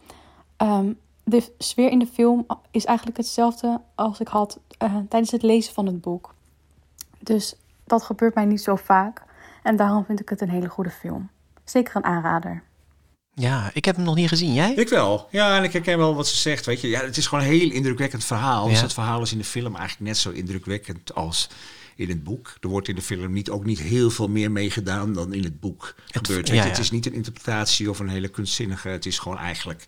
[0.56, 0.92] Ehm,
[1.28, 5.74] de sfeer in de film is eigenlijk hetzelfde als ik had eh, tijdens het lezen
[5.74, 6.34] van het boek.
[7.18, 7.54] Dus
[7.84, 9.22] dat gebeurt mij niet zo vaak.
[9.62, 11.28] En daarom vind ik het een hele goede film.
[11.64, 12.62] Zeker een aanrader.
[13.34, 14.54] Ja, ik heb hem nog niet gezien.
[14.54, 14.72] Jij?
[14.74, 15.28] Ik wel.
[15.30, 16.66] Ja, en ik herken wel wat ze zegt.
[16.66, 18.68] Weet je, ja, het is gewoon een heel indrukwekkend verhaal.
[18.68, 18.82] Dus Ja.
[18.82, 21.48] het verhaal is in de film eigenlijk net zo indrukwekkend als
[21.96, 22.54] in het boek.
[22.60, 25.60] Er wordt in de film niet, ook niet heel veel meer meegedaan dan in het
[25.60, 26.48] boek gebeurt.
[26.48, 28.88] Ja, je, Het is niet een interpretatie of een hele kunstzinnige.
[28.88, 29.86] Het is gewoon eigenlijk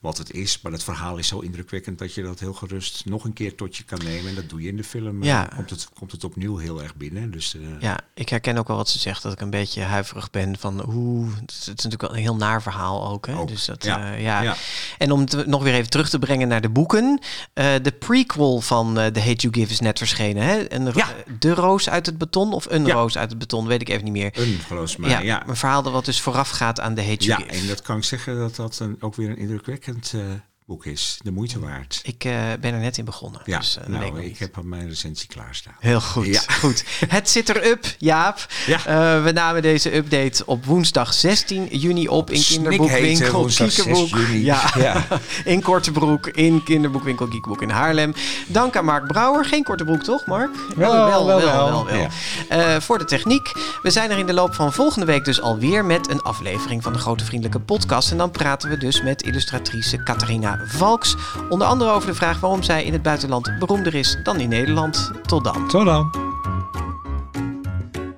[0.00, 0.60] wat het is.
[0.62, 3.76] Maar het verhaal is zo indrukwekkend dat je dat heel gerust nog een keer tot
[3.76, 4.28] je kan nemen.
[4.28, 5.22] En dat doe je in de film.
[5.22, 5.48] eh, Ja.
[5.56, 7.30] Komt, het, komt het opnieuw heel erg binnen.
[7.30, 10.30] Dus, eh, Ja, ik herken ook wel wat ze zegt, dat ik een beetje huiverig
[10.30, 11.28] ben van hoe.
[11.40, 13.26] Het is, natuurlijk wel een heel naar verhaal ook.
[13.26, 13.44] Hè?
[13.44, 14.16] Dus dat, ja, ja.
[14.16, 14.42] ja.
[14.42, 14.56] ja.
[14.98, 17.20] En om het nog weer even terug te brengen naar de boeken.
[17.52, 20.42] eh, de prequel van eh The Hate You Give is net verschenen.
[20.42, 20.72] Hè?
[20.72, 20.92] Een,
[21.38, 24.12] De roos uit het beton of een roos uit het beton, weet ik even niet
[24.12, 24.30] meer.
[24.32, 25.48] Een, volgens mij, ja, ja.
[25.48, 27.60] Een verhaal dat wat dus vooraf gaat aan The Hate You Ja, Give.
[27.60, 29.84] en dat kan ik zeggen dat dat een, ook weer een indrukwekkend
[30.14, 31.18] eh, boek is.
[31.22, 32.00] De moeite waard.
[32.02, 33.40] Ik eh, ben er net in begonnen.
[33.44, 35.74] Ja, dus, eh, nou, ik heb al mijn recensie klaarstaan.
[35.78, 36.26] Heel goed.
[36.26, 36.40] Ja.
[36.40, 36.84] goed.
[37.08, 38.46] Het zit erop, Jaap.
[38.66, 44.08] Eh, we namen deze update op woensdag 16 juni op in kinderboekwinkel woensdag 6 Kiekeboek.
[44.08, 44.44] juni.
[44.44, 44.70] Ja.
[44.78, 45.06] Ja.
[45.44, 48.14] in Kortebroek in kinderboekwinkel Kiekeboek in Haarlem.
[48.46, 49.44] Dank aan Mark Brouwer.
[49.44, 50.50] Geen Kortebroek toch, Mark?
[50.76, 51.94] Wel, wel, wel.
[51.94, 52.08] Ja.
[52.48, 53.52] Eh, voor de techniek.
[53.82, 56.92] We zijn er in de loop van volgende week dus alweer met een aflevering van
[56.92, 58.10] de Grote Vriendelijke Podcast.
[58.10, 61.16] En dan praten we dus met illustratrice Catharina Valks.
[61.48, 65.10] Onder andere over de vraag waarom zij in het buitenland beroemder is dan in Nederland.
[65.26, 65.68] Tot dan.
[65.68, 66.14] Tot dan.